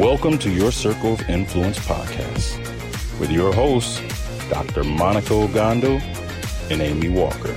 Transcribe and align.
Welcome 0.00 0.38
to 0.38 0.50
your 0.50 0.72
Circle 0.72 1.12
of 1.12 1.28
Influence 1.28 1.78
podcast 1.80 2.56
with 3.20 3.30
your 3.30 3.52
hosts, 3.52 4.00
Dr. 4.48 4.82
Monica 4.82 5.34
Ogando 5.34 6.00
and 6.70 6.80
Amy 6.80 7.10
Walker. 7.10 7.54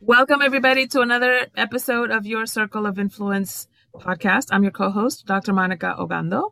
Welcome, 0.00 0.42
everybody, 0.42 0.88
to 0.88 1.02
another 1.02 1.46
episode 1.56 2.10
of 2.10 2.26
your 2.26 2.46
Circle 2.46 2.84
of 2.84 2.98
Influence 2.98 3.68
podcast. 3.94 4.48
I'm 4.50 4.64
your 4.64 4.72
co 4.72 4.90
host, 4.90 5.24
Dr. 5.26 5.52
Monica 5.52 5.94
Ogando. 5.96 6.50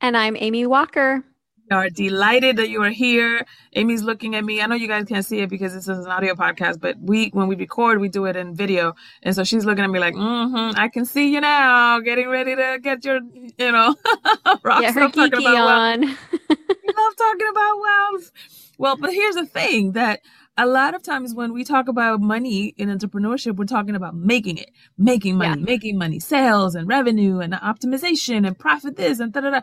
And 0.00 0.16
I'm 0.16 0.36
Amy 0.36 0.68
Walker. 0.68 1.24
Are 1.72 1.90
delighted 1.90 2.56
that 2.56 2.68
you 2.68 2.82
are 2.82 2.90
here. 2.90 3.46
Amy's 3.74 4.02
looking 4.02 4.34
at 4.34 4.44
me. 4.44 4.60
I 4.60 4.66
know 4.66 4.74
you 4.74 4.88
guys 4.88 5.06
can't 5.06 5.24
see 5.24 5.40
it 5.40 5.48
because 5.48 5.72
this 5.74 5.88
is 5.88 6.04
an 6.04 6.10
audio 6.10 6.34
podcast, 6.34 6.80
but 6.80 6.96
we, 7.00 7.28
when 7.28 7.48
we 7.48 7.56
record, 7.56 8.00
we 8.00 8.08
do 8.08 8.26
it 8.26 8.36
in 8.36 8.54
video. 8.54 8.94
And 9.22 9.34
so 9.34 9.44
she's 9.44 9.64
looking 9.64 9.84
at 9.84 9.90
me 9.90 9.98
like, 9.98 10.14
mm-hmm, 10.14 10.78
I 10.78 10.88
can 10.88 11.04
see 11.04 11.32
you 11.32 11.40
now, 11.40 12.00
getting 12.00 12.28
ready 12.28 12.54
to 12.54 12.78
get 12.82 13.04
your, 13.04 13.20
you 13.58 13.72
know, 13.72 13.94
rock 14.62 14.82
yeah, 14.82 14.92
her 14.92 15.08
geeky 15.08 15.56
on. 15.56 16.16
love 16.96 17.16
talking 17.16 17.48
about 17.50 17.80
wealth. 17.80 18.30
Well, 18.78 18.96
but 18.96 19.12
here's 19.12 19.34
the 19.34 19.46
thing 19.46 19.92
that 19.92 20.20
a 20.56 20.66
lot 20.66 20.94
of 20.94 21.02
times 21.02 21.34
when 21.34 21.52
we 21.52 21.64
talk 21.64 21.88
about 21.88 22.20
money 22.20 22.74
in 22.76 22.88
entrepreneurship, 22.88 23.56
we're 23.56 23.64
talking 23.64 23.94
about 23.94 24.14
making 24.14 24.58
it, 24.58 24.70
making 24.98 25.36
money, 25.36 25.60
yeah. 25.60 25.64
making 25.64 25.96
money, 25.98 26.18
sales 26.18 26.74
and 26.74 26.86
revenue 26.88 27.40
and 27.40 27.54
optimization 27.54 28.46
and 28.46 28.58
profit 28.58 28.96
this 28.96 29.20
and 29.20 29.32
da 29.32 29.40
da 29.40 29.50
da. 29.50 29.60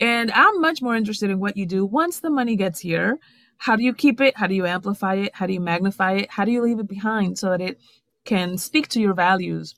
And 0.00 0.30
I'm 0.32 0.60
much 0.60 0.82
more 0.82 0.96
interested 0.96 1.30
in 1.30 1.40
what 1.40 1.56
you 1.56 1.66
do 1.66 1.84
once 1.86 2.20
the 2.20 2.30
money 2.30 2.56
gets 2.56 2.80
here. 2.80 3.18
How 3.58 3.76
do 3.76 3.82
you 3.82 3.94
keep 3.94 4.20
it? 4.20 4.36
How 4.36 4.46
do 4.46 4.54
you 4.54 4.66
amplify 4.66 5.14
it? 5.14 5.34
How 5.34 5.46
do 5.46 5.52
you 5.52 5.60
magnify 5.60 6.12
it? 6.14 6.30
How 6.30 6.44
do 6.44 6.50
you 6.50 6.62
leave 6.62 6.80
it 6.80 6.88
behind 6.88 7.38
so 7.38 7.50
that 7.50 7.60
it 7.60 7.78
can 8.24 8.58
speak 8.58 8.88
to 8.88 9.00
your 9.00 9.14
values 9.14 9.74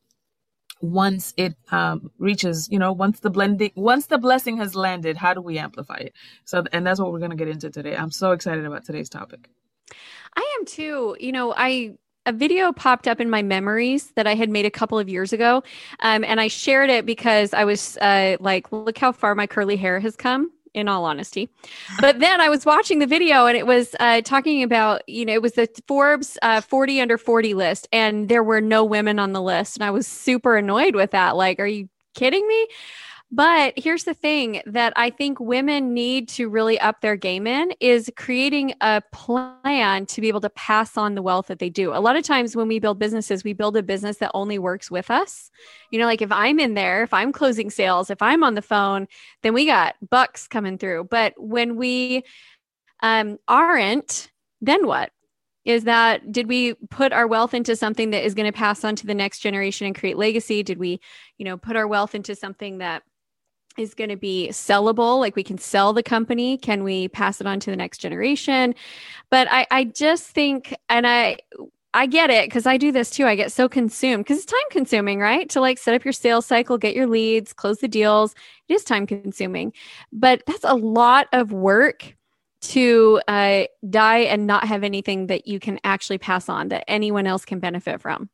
once 0.81 1.33
it 1.37 1.55
um, 1.71 2.11
reaches, 2.19 2.69
you 2.71 2.79
know, 2.79 2.93
once 2.93 3.21
the 3.21 3.31
blending, 3.31 3.71
once 3.77 4.07
the 4.07 4.19
blessing 4.19 4.59
has 4.59 4.75
landed, 4.75 5.17
how 5.17 5.35
do 5.35 5.41
we 5.41 5.59
amplify 5.59 5.97
it? 5.97 6.13
So, 6.45 6.65
and 6.73 6.87
that's 6.87 7.01
what 7.01 7.13
we're 7.13 7.19
going 7.19 7.31
to 7.31 7.37
get 7.37 7.49
into 7.49 7.71
today. 7.71 7.97
I'm 7.97 8.11
so 8.11 8.33
excited 8.33 8.65
about 8.65 8.85
today's 8.85 9.09
topic. 9.09 9.49
I 10.37 10.57
am 10.59 10.67
too. 10.67 11.17
You 11.19 11.33
know, 11.33 11.55
I 11.57 11.97
a 12.27 12.33
video 12.33 12.73
popped 12.73 13.09
up 13.09 13.21
in 13.21 13.31
my 13.31 13.43
memories 13.43 14.11
that 14.17 14.27
I 14.27 14.35
had 14.35 14.51
made 14.51 14.67
a 14.67 14.71
couple 14.71 14.99
of 14.99 15.09
years 15.09 15.33
ago, 15.33 15.63
um, 16.01 16.25
and 16.25 16.41
I 16.41 16.49
shared 16.49 16.91
it 16.91 17.07
because 17.07 17.55
I 17.55 17.65
was 17.65 17.97
uh, 17.99 18.37
like, 18.41 18.71
"Look 18.73 18.99
how 18.99 19.13
far 19.13 19.35
my 19.35 19.47
curly 19.47 19.77
hair 19.77 20.01
has 20.01 20.17
come." 20.17 20.51
In 20.75 20.89
all 20.89 21.07
honesty, 21.07 21.49
but 22.03 22.19
then 22.21 22.39
I 22.43 22.51
was 22.51 22.67
watching 22.67 22.99
the 22.99 23.07
video 23.07 23.47
and 23.47 23.57
it 23.57 23.67
was 23.67 23.97
uh, 23.99 24.21
talking 24.21 24.63
about, 24.63 25.09
you 25.09 25.25
know, 25.25 25.33
it 25.33 25.41
was 25.41 25.55
the 25.55 25.67
Forbes 25.89 26.37
uh, 26.43 26.61
40 26.61 27.01
under 27.01 27.17
40 27.17 27.55
list, 27.55 27.89
and 27.93 28.29
there 28.29 28.43
were 28.43 28.61
no 28.61 28.85
women 28.85 29.19
on 29.19 29.33
the 29.33 29.41
list, 29.41 29.79
and 29.79 29.85
I 29.85 29.91
was 29.91 30.07
super 30.07 30.55
annoyed 30.55 30.95
with 30.95 31.13
that. 31.13 31.35
Like, 31.35 31.61
are 31.61 31.67
you 31.67 31.89
kidding 32.15 32.47
me? 32.47 32.69
But 33.37 33.75
here's 33.77 34.05
the 34.05 34.15
thing 34.15 34.63
that 34.65 34.95
I 34.97 35.11
think 35.11 35.39
women 35.39 35.93
need 35.93 36.27
to 36.31 36.49
really 36.49 36.81
up 36.81 37.03
their 37.03 37.17
game 37.17 37.47
in 37.47 37.71
is 37.81 38.11
creating 38.17 38.73
a 38.81 39.03
plan 39.13 40.07
to 40.07 40.23
be 40.23 40.29
able 40.29 40.41
to 40.41 40.49
pass 40.49 40.97
on 40.97 41.15
the 41.15 41.21
wealth 41.21 41.49
that 41.49 41.59
they 41.59 41.69
do. 41.69 41.93
A 41.93 42.01
lot 42.01 42.17
of 42.17 42.25
times 42.25 42.57
when 42.57 42.67
we 42.67 42.79
build 42.79 42.99
businesses, 42.99 43.45
we 43.45 43.53
build 43.53 43.77
a 43.77 43.83
business 43.83 44.17
that 44.19 44.31
only 44.33 44.59
works 44.59 44.91
with 44.91 45.11
us. 45.11 45.51
You 45.91 45.99
know, 45.99 46.07
like 46.07 46.23
if 46.23 46.33
I'm 46.33 46.59
in 46.59 46.73
there, 46.73 47.03
if 47.03 47.13
I'm 47.13 47.31
closing 47.31 47.69
sales, 47.69 48.09
if 48.09 48.23
I'm 48.23 48.43
on 48.43 48.55
the 48.55 48.63
phone, 48.63 49.07
then 49.43 49.53
we 49.53 49.67
got 49.67 49.97
bucks 50.09 50.49
coming 50.49 50.79
through. 50.79 51.05
But 51.11 51.35
when 51.37 51.77
we 51.77 52.23
um, 53.03 53.37
aren't, 53.47 54.31
then 54.63 54.87
what? 54.87 55.11
is 55.67 55.83
that 55.83 56.31
did 56.31 56.47
we 56.47 56.75
put 56.91 57.13
our 57.13 57.27
wealth 57.27 57.53
into 57.53 57.75
something 57.75 58.11
that 58.11 58.25
is 58.25 58.35
going 58.35 58.47
to 58.47 58.57
pass 58.57 58.85
on 58.85 58.95
to 58.95 59.05
the 59.05 59.15
next 59.15 59.41
generation 59.41 59.85
and 59.85 59.99
create 59.99 60.17
legacy 60.17 60.63
did 60.63 60.79
we 60.79 61.01
you 61.39 61.45
know 61.45 61.57
put 61.57 61.75
our 61.75 61.89
wealth 61.89 62.15
into 62.15 62.37
something 62.37 62.79
that 62.79 63.03
is 63.79 63.95
going 63.95 64.11
to 64.11 64.17
be 64.17 64.49
sellable 64.51 65.21
like 65.21 65.37
we 65.37 65.43
can 65.43 65.59
sell 65.59 65.93
the 65.93 66.03
company 66.03 66.57
can 66.59 66.85
we 66.85 67.09
pass 67.09 67.41
it 67.41 67.47
on 67.47 67.61
to 67.61 67.71
the 67.71 67.77
next 67.77 67.99
generation 67.99 68.75
but 69.31 69.47
i 69.51 69.67
i 69.71 69.85
just 69.85 70.25
think 70.25 70.77
and 70.89 71.07
i 71.07 71.37
I 71.97 72.05
get 72.05 72.29
it 72.29 72.47
because 72.47 72.67
I 72.67 72.77
do 72.77 72.93
this 72.93 73.09
too. 73.09 73.25
I 73.25 73.37
get 73.37 73.51
so 73.51 73.71
consumed 73.71 74.25
because 74.25 74.37
it's 74.37 74.53
time 74.53 74.71
consuming, 74.71 75.19
right? 75.19 75.49
To 75.49 75.63
like 75.63 75.79
set 75.79 75.95
up 75.95 76.05
your 76.05 76.13
sales 76.13 76.45
cycle, 76.45 76.77
get 76.77 76.95
your 76.95 77.07
leads, 77.07 77.55
close 77.55 77.79
the 77.79 77.89
deals. 77.89 78.35
It 78.69 78.75
is 78.75 78.85
time 78.85 79.07
consuming, 79.07 79.73
but 80.13 80.43
that's 80.47 80.65
a 80.65 80.75
lot 80.75 81.27
of 81.33 81.53
work 81.53 82.15
to 82.61 83.21
uh, 83.29 83.65
die 83.89 84.19
and 84.19 84.47
not 84.47 84.65
have 84.65 84.85
anything 84.85 85.29
that 85.29 85.47
you 85.47 85.59
can 85.59 85.81
actually 85.85 86.19
pass 86.19 86.51
on 86.51 86.69
that 86.69 86.85
anyone 86.87 87.27
else 87.27 87.47
can 87.47 87.61
benefit 87.61 88.03
from. 88.03 88.29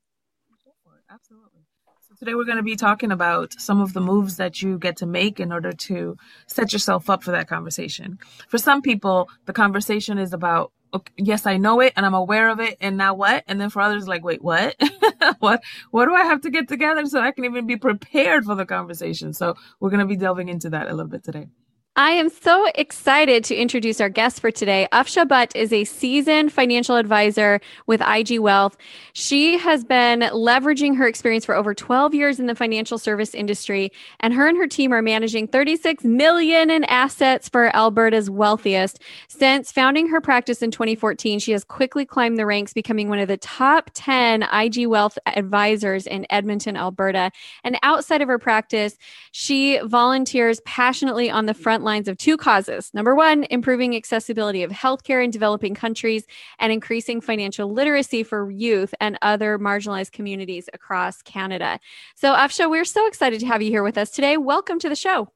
Today, 2.23 2.37
we're 2.37 2.45
going 2.45 2.57
to 2.57 2.63
be 2.63 2.77
talking 2.77 3.11
about 3.11 3.53
some 3.59 3.81
of 3.81 3.95
the 3.95 4.01
moves 4.01 4.37
that 4.37 4.63
you 4.63 4.79
get 4.79 4.97
to 4.99 5.07
make 5.07 5.41
in 5.41 5.51
order 5.51 5.73
to 5.73 6.17
set 6.47 6.73
yourself 6.73 7.11
up 7.11 7.25
for 7.25 7.33
that 7.33 7.49
conversation. 7.49 8.17
For 8.47 8.59
some 8.59 8.81
people, 8.81 9.29
the 9.47 9.53
conversation 9.53 10.19
is 10.19 10.33
about, 10.33 10.71
okay, 10.95 11.13
yes, 11.17 11.47
I 11.47 11.57
know 11.57 11.81
it 11.81 11.95
and 11.97 12.07
I'm 12.07 12.15
aware 12.15 12.49
of 12.49 12.61
it, 12.61 12.77
and 12.81 12.97
now 12.97 13.13
what? 13.15 13.43
And 13.49 13.61
then 13.61 13.71
for 13.71 13.83
others, 13.83 14.07
like, 14.07 14.23
wait, 14.23 14.41
what? 14.41 14.77
what? 15.41 15.65
What 15.91 16.07
do 16.07 16.15
I 16.15 16.23
have 16.23 16.43
to 16.43 16.51
get 16.51 16.69
together 16.69 17.05
so 17.07 17.21
I 17.21 17.33
can 17.33 17.45
even 17.45 17.67
be 17.67 17.77
prepared 17.77 18.45
for 18.45 18.55
the 18.55 18.67
conversation? 18.67 19.33
So, 19.33 19.57
we're 19.81 19.91
going 19.91 19.99
to 19.99 20.07
be 20.07 20.15
delving 20.15 20.49
into 20.49 20.71
that 20.71 20.87
a 20.87 20.91
little 20.91 21.11
bit 21.11 21.25
today. 21.25 21.49
I 21.95 22.13
am 22.13 22.31
so 22.31 22.67
excited 22.75 23.45
to 23.45 23.55
introduce 23.55 24.01
our 24.01 24.09
guest 24.09 24.41
for 24.41 24.51
today. 24.51 24.89
Afsha 24.93 25.29
Butt 25.29 25.55
is 25.55 25.75
a 25.75 25.85
seasoned 25.85 26.51
financial 26.51 26.97
advisor 26.97 27.61
with 27.87 28.01
IG 28.01 28.39
Wealth. 28.39 28.79
She 29.13 29.59
has 29.59 29.85
been 29.85 30.21
leveraging 30.21 30.97
her 30.97 31.07
experience 31.07 31.45
for 31.45 31.55
over 31.55 31.75
12 31.75 32.15
years 32.15 32.41
in 32.41 32.47
the 32.47 32.55
financial 32.55 32.97
service 32.97 33.35
industry, 33.35 33.93
and 34.21 34.33
her 34.33 34.49
and 34.49 34.57
her 34.57 34.67
team 34.67 34.91
are 34.95 35.03
managing 35.03 35.47
36 35.47 36.03
million 36.05 36.71
in 36.71 36.85
assets 36.85 37.51
for 37.51 37.67
Alberta's 37.77 38.31
wealthiest. 38.31 38.99
Since 39.29 39.71
founding 39.71 40.09
her 40.09 40.23
practice 40.23 40.63
in 40.63 40.71
2014, 40.71 41.41
she 41.41 41.53
has 41.53 41.63
quickly 41.63 42.07
climbed 42.07 42.39
the 42.39 42.47
ranks, 42.47 42.73
becoming 42.73 43.11
one 43.11 43.19
of 43.19 43.29
the 43.29 43.37
top 43.37 43.91
10 43.93 44.45
IG 44.45 44.87
Wealth 44.87 45.19
advisors 45.27 46.07
in 46.07 46.25
Edmonton, 46.31 46.75
Alberta. 46.75 47.31
And 47.65 47.77
outside 47.83 48.23
of 48.23 48.29
her 48.29 48.39
practice, 48.39 48.97
she 49.33 49.79
volunteers 49.85 50.61
passionately 50.65 51.31
on 51.31 51.45
the 51.45 51.53
front 51.53 51.82
front 51.83 51.97
lines 51.97 52.09
of 52.09 52.17
two 52.17 52.37
causes. 52.37 52.91
Number 52.95 53.15
one, 53.15 53.45
improving 53.51 53.97
accessibility 53.97 54.63
of 54.63 54.71
healthcare 54.71 55.23
in 55.25 55.31
developing 55.31 55.75
countries 55.75 56.25
and 56.61 56.73
increasing 56.73 57.21
financial 57.21 57.73
literacy 57.73 58.23
for 58.23 58.51
youth 58.51 58.95
and 59.01 59.19
other 59.21 59.59
marginalized 59.59 60.13
communities 60.13 60.69
across 60.73 61.23
Canada. 61.23 61.81
So, 62.15 62.35
Afsha, 62.35 62.71
we're 62.71 62.85
so 62.85 63.07
excited 63.07 63.41
to 63.41 63.47
have 63.47 63.63
you 63.63 63.71
here 63.71 63.83
with 63.83 63.99
us 63.99 64.11
today. 64.11 64.37
Welcome 64.37 64.79
to 64.79 64.89
the 64.89 64.95
show. 64.95 65.33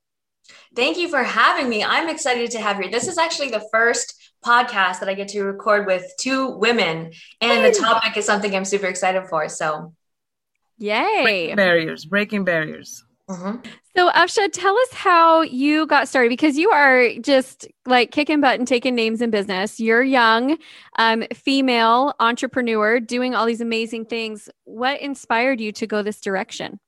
Thank 0.77 0.97
you 0.99 1.09
for 1.09 1.25
having 1.25 1.69
me. 1.69 1.83
I'm 1.83 2.09
excited 2.09 2.53
to 2.53 2.61
have 2.61 2.81
you. 2.81 2.91
This 2.91 3.09
is 3.09 3.19
actually 3.19 3.51
the 3.51 3.67
first 3.73 4.15
podcast 4.45 5.01
that 5.01 5.09
I 5.09 5.15
get 5.15 5.29
to 5.29 5.43
record 5.43 5.87
with 5.87 6.05
two 6.21 6.57
women, 6.59 7.11
and 7.41 7.65
the 7.65 7.77
topic 7.77 8.17
is 8.17 8.25
something 8.25 8.55
I'm 8.55 8.65
super 8.65 8.87
excited 8.87 9.25
for. 9.29 9.49
So, 9.49 9.93
yay! 10.79 11.23
Breaking 11.25 11.57
barriers, 11.57 12.05
breaking 12.05 12.45
barriers. 12.45 13.06
Mm-hmm. 13.29 13.69
So, 13.97 14.11
Afsha, 14.11 14.49
tell 14.53 14.77
us 14.79 14.93
how 14.93 15.43
you 15.43 15.87
got 15.87 16.09
started 16.09 16.29
because 16.29 16.57
you 16.57 16.71
are 16.71 17.11
just 17.21 17.67
like 17.85 18.13
kicking 18.13 18.41
butt 18.41 18.59
and 18.59 18.69
taking 18.69 18.95
names 18.95 19.21
in 19.21 19.31
business. 19.31 19.81
You're 19.81 20.03
young, 20.03 20.59
um, 20.99 21.25
female 21.35 22.15
entrepreneur 22.21 23.01
doing 23.01 23.35
all 23.35 23.47
these 23.47 23.61
amazing 23.61 24.05
things. 24.05 24.49
What 24.65 25.01
inspired 25.01 25.61
you 25.61 25.73
to 25.73 25.87
go 25.89 26.03
this 26.03 26.21
direction? 26.21 26.79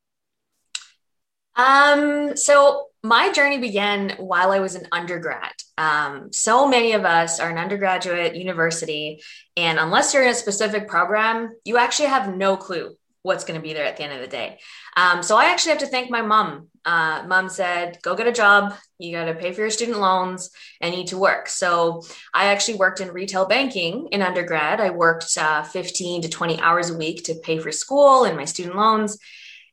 Um, 1.57 2.37
so 2.37 2.87
my 3.03 3.33
journey 3.33 3.59
began 3.59 4.11
while 4.19 4.53
I 4.53 4.61
was 4.61 4.77
an 4.77 4.87
undergrad. 4.93 5.53
Um, 5.77 6.33
so 6.33 6.69
many 6.69 6.93
of 6.93 7.05
us 7.05 7.41
are 7.41 7.51
an 7.51 7.59
undergraduate 7.59 8.37
university, 8.37 9.21
and 9.57 9.79
unless 9.81 10.15
you're 10.15 10.23
in 10.23 10.31
a 10.31 10.35
specific 10.35 10.87
program, 10.87 11.51
you 11.65 11.79
actually 11.79 12.11
have 12.11 12.37
no 12.37 12.57
clue 12.57 12.97
what's 13.29 13.45
going 13.45 13.61
to 13.61 13.63
be 13.63 13.73
there 13.73 13.85
at 13.85 13.97
the 13.97 14.03
end 14.03 14.13
of 14.13 14.21
the 14.21 14.27
day. 14.27 14.59
Um, 14.97 15.23
so 15.23 15.37
I 15.37 15.45
actually 15.45 15.71
have 15.71 15.81
to 15.81 15.87
thank 15.87 16.11
my 16.11 16.23
mom. 16.23 16.69
Uh, 16.85 17.23
mom 17.29 17.49
said, 17.49 17.99
go 18.03 18.17
get 18.17 18.27
a 18.27 18.33
job. 18.33 18.75
You 18.99 19.13
got 19.13 19.27
to 19.27 19.35
pay 19.35 19.53
for 19.53 19.61
your 19.61 19.71
student 19.71 20.01
loans 20.01 20.51
and 20.81 20.93
need 20.93 21.09
to 21.09 21.19
work. 21.19 21.49
So 21.49 22.03
I 22.35 22.47
actually 22.47 22.79
worked 22.79 23.01
in 23.01 23.13
retail 23.13 23.47
banking 23.47 24.09
in 24.11 24.23
undergrad. 24.23 24.81
I 24.81 24.91
worked 24.91 25.39
uh, 25.39 25.63
15 25.63 26.23
to 26.23 26.29
20 26.29 26.61
hours 26.61 26.91
a 26.91 26.97
week 26.97 27.25
to 27.25 27.35
pay 27.37 27.59
for 27.59 27.71
school 27.71 28.25
and 28.25 28.37
my 28.37 28.47
student 28.47 28.75
loans. 28.75 29.19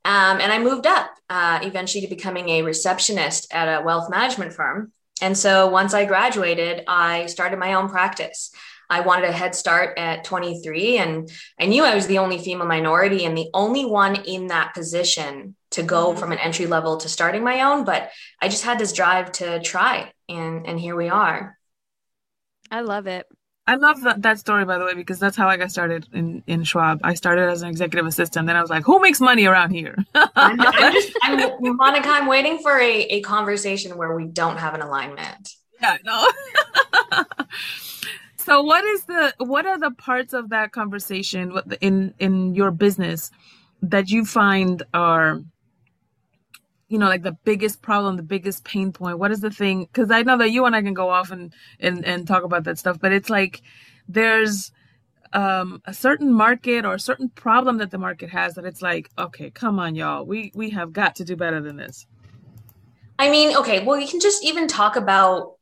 Um, 0.03 0.39
and 0.39 0.51
I 0.51 0.59
moved 0.59 0.85
up 0.85 1.09
uh, 1.31 1.59
eventually 1.63 2.01
to 2.01 2.15
becoming 2.15 2.49
a 2.49 2.61
receptionist 2.61 3.51
at 3.51 3.67
a 3.67 3.83
wealth 3.83 4.09
management 4.11 4.53
firm. 4.53 4.91
And 5.21 5.37
so 5.37 5.69
once 5.69 5.93
I 5.93 6.05
graduated, 6.05 6.83
I 6.87 7.25
started 7.27 7.57
my 7.57 7.73
own 7.73 7.89
practice. 7.89 8.51
I 8.89 9.01
wanted 9.01 9.29
a 9.29 9.31
head 9.31 9.55
start 9.55 9.97
at 9.97 10.23
23, 10.23 10.97
and 10.97 11.31
I 11.59 11.65
knew 11.65 11.83
I 11.83 11.95
was 11.95 12.07
the 12.07 12.19
only 12.19 12.37
female 12.37 12.67
minority 12.67 13.25
and 13.25 13.37
the 13.37 13.49
only 13.53 13.85
one 13.85 14.15
in 14.15 14.47
that 14.47 14.73
position 14.73 15.55
to 15.71 15.83
go 15.83 16.09
mm-hmm. 16.09 16.19
from 16.19 16.31
an 16.31 16.39
entry 16.39 16.65
level 16.65 16.97
to 16.97 17.09
starting 17.09 17.43
my 17.43 17.61
own. 17.61 17.85
But 17.85 18.11
I 18.41 18.47
just 18.47 18.63
had 18.63 18.79
this 18.79 18.93
drive 18.93 19.31
to 19.33 19.61
try, 19.61 20.11
and 20.29 20.65
and 20.67 20.79
here 20.79 20.95
we 20.95 21.09
are. 21.09 21.57
I 22.71 22.81
love 22.81 23.07
it. 23.07 23.27
I 23.67 23.75
love 23.75 24.01
that, 24.01 24.21
that 24.21 24.37
story, 24.37 24.63
by 24.63 24.77
the 24.77 24.85
way, 24.85 24.93
because 24.93 25.17
that's 25.17 25.35
how 25.35 25.47
I 25.47 25.57
got 25.57 25.71
started 25.71 26.07
in, 26.13 26.43
in 26.45 26.63
Schwab. 26.63 26.99
I 27.03 27.15
started 27.15 27.49
as 27.49 27.63
an 27.63 27.69
executive 27.69 28.05
assistant. 28.05 28.45
Then 28.45 28.55
I 28.55 28.61
was 28.61 28.69
like, 28.69 28.83
who 28.83 28.99
makes 28.99 29.19
money 29.19 29.45
around 29.45 29.71
here? 29.71 29.95
I'm, 30.13 30.61
I'm 30.61 30.93
just, 30.93 31.17
I'm, 31.23 31.75
Monica, 31.75 32.09
I'm 32.09 32.27
waiting 32.27 32.59
for 32.59 32.79
a, 32.79 33.01
a 33.05 33.21
conversation 33.21 33.97
where 33.97 34.15
we 34.15 34.25
don't 34.25 34.57
have 34.57 34.75
an 34.75 34.81
alignment. 34.81 35.51
Yeah, 35.81 35.97
no. 36.05 36.31
so 38.45 38.61
what 38.61 38.83
is 38.83 39.05
the 39.05 39.33
what 39.39 39.65
are 39.65 39.79
the 39.79 39.91
parts 39.91 40.33
of 40.33 40.49
that 40.49 40.71
conversation 40.71 41.59
in 41.81 42.13
in 42.19 42.53
your 42.53 42.71
business 42.71 43.31
that 43.81 44.09
you 44.09 44.23
find 44.23 44.83
are 44.93 45.41
you 46.87 46.99
know 46.99 47.07
like 47.07 47.23
the 47.23 47.37
biggest 47.43 47.81
problem 47.81 48.17
the 48.17 48.23
biggest 48.23 48.63
pain 48.63 48.91
point? 48.91 49.17
What 49.17 49.31
is 49.31 49.41
the 49.41 49.49
thing 49.49 49.85
because 49.85 50.11
i 50.11 50.21
know 50.21 50.37
that 50.37 50.51
you 50.51 50.65
and 50.65 50.75
i 50.75 50.81
can 50.81 50.93
go 50.93 51.09
off 51.09 51.31
and 51.31 51.53
and 51.79 52.05
and 52.05 52.27
talk 52.27 52.43
about 52.43 52.63
that 52.65 52.77
stuff 52.77 52.99
but 52.99 53.11
it's 53.11 53.29
like 53.29 53.61
there's 54.07 54.71
um, 55.33 55.81
a 55.85 55.93
certain 55.93 56.31
market 56.31 56.85
or 56.85 56.93
a 56.93 56.99
certain 56.99 57.29
problem 57.29 57.77
that 57.79 57.91
the 57.91 57.97
market 57.97 58.29
has 58.29 58.53
that 58.53 58.65
it's 58.65 58.81
like 58.81 59.09
okay 59.17 59.49
come 59.49 59.79
on 59.79 59.95
y'all. 59.95 60.25
We 60.25 60.51
we 60.55 60.69
have 60.69 60.93
got 60.93 61.15
to 61.17 61.25
do 61.25 61.35
better 61.35 61.61
than 61.61 61.75
this. 61.75 62.05
I 63.19 63.29
mean 63.29 63.55
okay 63.57 63.83
well 63.83 63.99
you 63.99 64.07
can 64.07 64.19
just 64.19 64.45
even 64.45 64.67
talk 64.67 64.95
about 64.95 65.54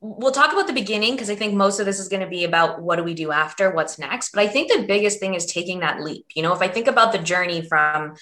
we'll 0.00 0.32
talk 0.32 0.52
about 0.52 0.66
the 0.66 0.72
beginning 0.72 1.12
because 1.12 1.30
I 1.30 1.34
think 1.34 1.54
most 1.54 1.78
of 1.78 1.86
this 1.86 1.98
is 1.98 2.08
going 2.08 2.22
to 2.22 2.28
be 2.28 2.44
about 2.44 2.80
what 2.80 2.96
do 2.96 3.04
we 3.04 3.14
do 3.14 3.32
after, 3.32 3.70
what's 3.70 3.98
next. 3.98 4.32
But 4.32 4.42
I 4.42 4.48
think 4.48 4.72
the 4.72 4.86
biggest 4.86 5.20
thing 5.20 5.34
is 5.34 5.46
taking 5.46 5.80
that 5.80 6.00
leap. 6.00 6.26
You 6.34 6.42
know, 6.42 6.54
if 6.54 6.62
I 6.62 6.68
think 6.68 6.86
about 6.86 7.12
the 7.12 7.18
journey 7.18 7.62
from 7.62 8.14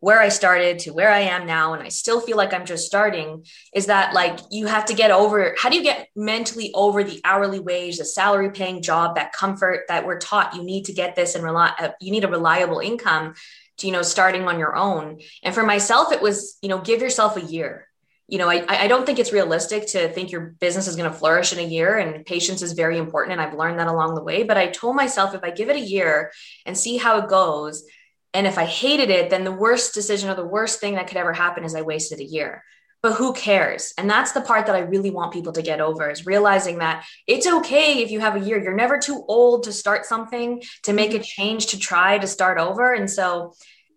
where 0.00 0.20
I 0.20 0.30
started 0.30 0.80
to 0.80 0.90
where 0.90 1.10
I 1.10 1.20
am 1.20 1.46
now, 1.46 1.74
and 1.74 1.82
I 1.82 1.88
still 1.88 2.20
feel 2.20 2.36
like 2.36 2.52
I'm 2.52 2.66
just 2.66 2.86
starting, 2.86 3.46
is 3.72 3.86
that 3.86 4.14
like 4.14 4.40
you 4.50 4.66
have 4.66 4.84
to 4.86 4.94
get 4.94 5.10
over 5.10 5.54
how 5.56 5.70
do 5.70 5.76
you 5.76 5.82
get 5.82 6.08
mentally 6.16 6.70
over 6.74 7.04
the 7.04 7.20
hourly 7.24 7.60
wage, 7.60 7.98
the 7.98 8.04
salary 8.04 8.50
paying 8.50 8.82
job, 8.82 9.14
that 9.14 9.32
comfort 9.32 9.84
that 9.88 10.04
we're 10.04 10.18
taught 10.18 10.56
you 10.56 10.64
need 10.64 10.86
to 10.86 10.92
get 10.92 11.14
this 11.14 11.34
and 11.34 11.44
rely, 11.44 11.72
uh, 11.78 11.90
you 12.00 12.10
need 12.10 12.24
a 12.24 12.28
reliable 12.28 12.80
income 12.80 13.34
to, 13.78 13.86
you 13.86 13.92
know, 13.92 14.02
starting 14.02 14.42
on 14.48 14.58
your 14.58 14.76
own. 14.76 15.20
And 15.44 15.54
for 15.54 15.62
myself, 15.62 16.12
it 16.12 16.20
was, 16.20 16.58
you 16.62 16.68
know, 16.68 16.80
give 16.80 17.00
yourself 17.00 17.36
a 17.36 17.42
year 17.42 17.88
you 18.32 18.38
know, 18.38 18.48
I, 18.48 18.64
I 18.66 18.88
don't 18.88 19.04
think 19.04 19.18
it's 19.18 19.30
realistic 19.30 19.86
to 19.88 20.08
think 20.08 20.32
your 20.32 20.54
business 20.58 20.88
is 20.88 20.96
going 20.96 21.08
to 21.10 21.14
flourish 21.14 21.52
in 21.52 21.58
a 21.58 21.68
year 21.68 21.98
and 21.98 22.24
patience 22.24 22.62
is 22.62 22.72
very 22.72 22.96
important. 22.96 23.32
And 23.32 23.42
I've 23.42 23.52
learned 23.52 23.78
that 23.78 23.88
along 23.88 24.14
the 24.14 24.22
way. 24.22 24.42
But 24.42 24.56
I 24.56 24.68
told 24.68 24.96
myself 24.96 25.34
if 25.34 25.44
I 25.44 25.50
give 25.50 25.68
it 25.68 25.76
a 25.76 25.80
year 25.80 26.32
and 26.64 26.76
see 26.76 26.96
how 26.96 27.18
it 27.18 27.28
goes, 27.28 27.84
and 28.32 28.46
if 28.46 28.56
I 28.56 28.64
hated 28.64 29.10
it, 29.10 29.28
then 29.28 29.44
the 29.44 29.52
worst 29.52 29.92
decision 29.92 30.30
or 30.30 30.34
the 30.34 30.46
worst 30.46 30.80
thing 30.80 30.94
that 30.94 31.08
could 31.08 31.18
ever 31.18 31.34
happen 31.34 31.62
is 31.62 31.74
I 31.74 31.82
wasted 31.82 32.20
a 32.20 32.24
year. 32.24 32.64
But 33.02 33.16
who 33.16 33.34
cares? 33.34 33.92
And 33.98 34.08
that's 34.08 34.32
the 34.32 34.40
part 34.40 34.64
that 34.64 34.76
I 34.76 34.78
really 34.78 35.10
want 35.10 35.34
people 35.34 35.52
to 35.52 35.60
get 35.60 35.82
over 35.82 36.08
is 36.08 36.24
realizing 36.24 36.78
that 36.78 37.04
it's 37.26 37.46
okay 37.46 38.02
if 38.02 38.10
you 38.10 38.20
have 38.20 38.36
a 38.36 38.40
year. 38.40 38.58
You're 38.58 38.72
never 38.72 38.96
too 38.96 39.26
old 39.28 39.64
to 39.64 39.74
start 39.74 40.06
something, 40.06 40.62
to 40.84 40.94
make 40.94 41.10
a 41.10 41.16
mm-hmm. 41.16 41.22
change, 41.22 41.66
to 41.66 41.78
try 41.78 42.16
to 42.16 42.26
start 42.26 42.58
over. 42.58 42.94
And 42.94 43.10
so 43.10 43.52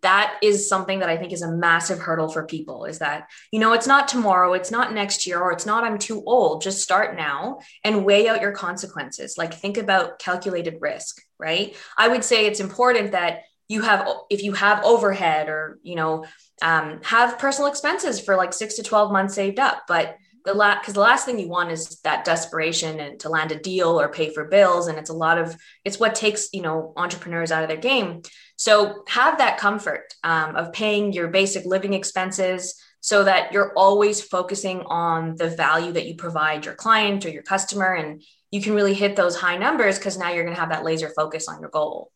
that 0.05 0.37
is 0.43 0.69
something 0.69 0.99
that 0.99 1.09
I 1.09 1.17
think 1.17 1.33
is 1.33 1.41
a 1.41 1.51
massive 1.51 1.97
hurdle 1.97 2.29
for 2.29 2.45
people 2.45 2.85
is 2.85 2.99
that, 2.99 3.27
you 3.51 3.59
know, 3.59 3.73
it's 3.73 3.87
not 3.87 4.07
tomorrow, 4.07 4.53
it's 4.53 4.69
not 4.69 4.93
next 4.93 5.25
year, 5.25 5.41
or 5.41 5.51
it's 5.51 5.65
not 5.65 5.83
I'm 5.83 5.97
too 5.97 6.23
old. 6.27 6.61
Just 6.61 6.83
start 6.83 7.17
now 7.17 7.57
and 7.83 8.05
weigh 8.05 8.29
out 8.29 8.39
your 8.39 8.51
consequences. 8.51 9.35
Like 9.35 9.55
think 9.55 9.77
about 9.77 10.19
calculated 10.19 10.77
risk, 10.79 11.23
right? 11.39 11.75
I 11.97 12.07
would 12.07 12.23
say 12.23 12.45
it's 12.45 12.59
important 12.59 13.13
that 13.13 13.39
you 13.67 13.81
have, 13.81 14.07
if 14.29 14.43
you 14.43 14.53
have 14.53 14.85
overhead 14.85 15.49
or, 15.49 15.79
you 15.81 15.95
know, 15.95 16.25
um, 16.61 17.01
have 17.01 17.39
personal 17.39 17.67
expenses 17.67 18.19
for 18.19 18.35
like 18.35 18.53
six 18.53 18.75
to 18.75 18.83
12 18.83 19.11
months 19.11 19.33
saved 19.33 19.59
up. 19.59 19.85
But 19.87 20.17
the 20.45 20.53
last 20.53 20.81
because 20.81 20.93
the 20.93 20.99
last 20.99 21.25
thing 21.25 21.39
you 21.39 21.49
want 21.49 21.71
is 21.71 21.99
that 22.01 22.23
desperation 22.23 22.99
and 22.99 23.19
to 23.19 23.29
land 23.29 23.51
a 23.51 23.59
deal 23.59 23.99
or 23.99 24.09
pay 24.09 24.31
for 24.31 24.45
bills 24.45 24.87
and 24.87 24.97
it's 24.97 25.09
a 25.09 25.13
lot 25.13 25.39
of 25.39 25.57
it's 25.83 25.99
what 25.99 26.13
takes 26.13 26.49
you 26.53 26.61
know 26.61 26.93
entrepreneurs 26.95 27.51
out 27.51 27.63
of 27.63 27.67
their 27.67 27.77
game 27.77 28.21
so 28.55 29.03
have 29.07 29.37
that 29.37 29.57
comfort 29.57 30.13
um, 30.23 30.55
of 30.55 30.73
paying 30.73 31.13
your 31.13 31.27
basic 31.27 31.65
living 31.65 31.93
expenses 31.93 32.75
so 33.01 33.23
that 33.23 33.51
you're 33.51 33.73
always 33.73 34.21
focusing 34.21 34.81
on 34.87 35.35
the 35.35 35.49
value 35.49 35.91
that 35.91 36.07
you 36.07 36.15
provide 36.15 36.65
your 36.65 36.73
client 36.73 37.25
or 37.25 37.29
your 37.29 37.43
customer 37.43 37.93
and 37.93 38.23
you 38.51 38.61
can 38.61 38.73
really 38.73 38.93
hit 38.93 39.15
those 39.15 39.35
high 39.35 39.57
numbers 39.57 39.97
because 39.97 40.17
now 40.17 40.31
you're 40.31 40.43
going 40.43 40.55
to 40.55 40.59
have 40.59 40.69
that 40.69 40.83
laser 40.83 41.11
focus 41.15 41.47
on 41.47 41.59
your 41.59 41.69
goal 41.69 42.11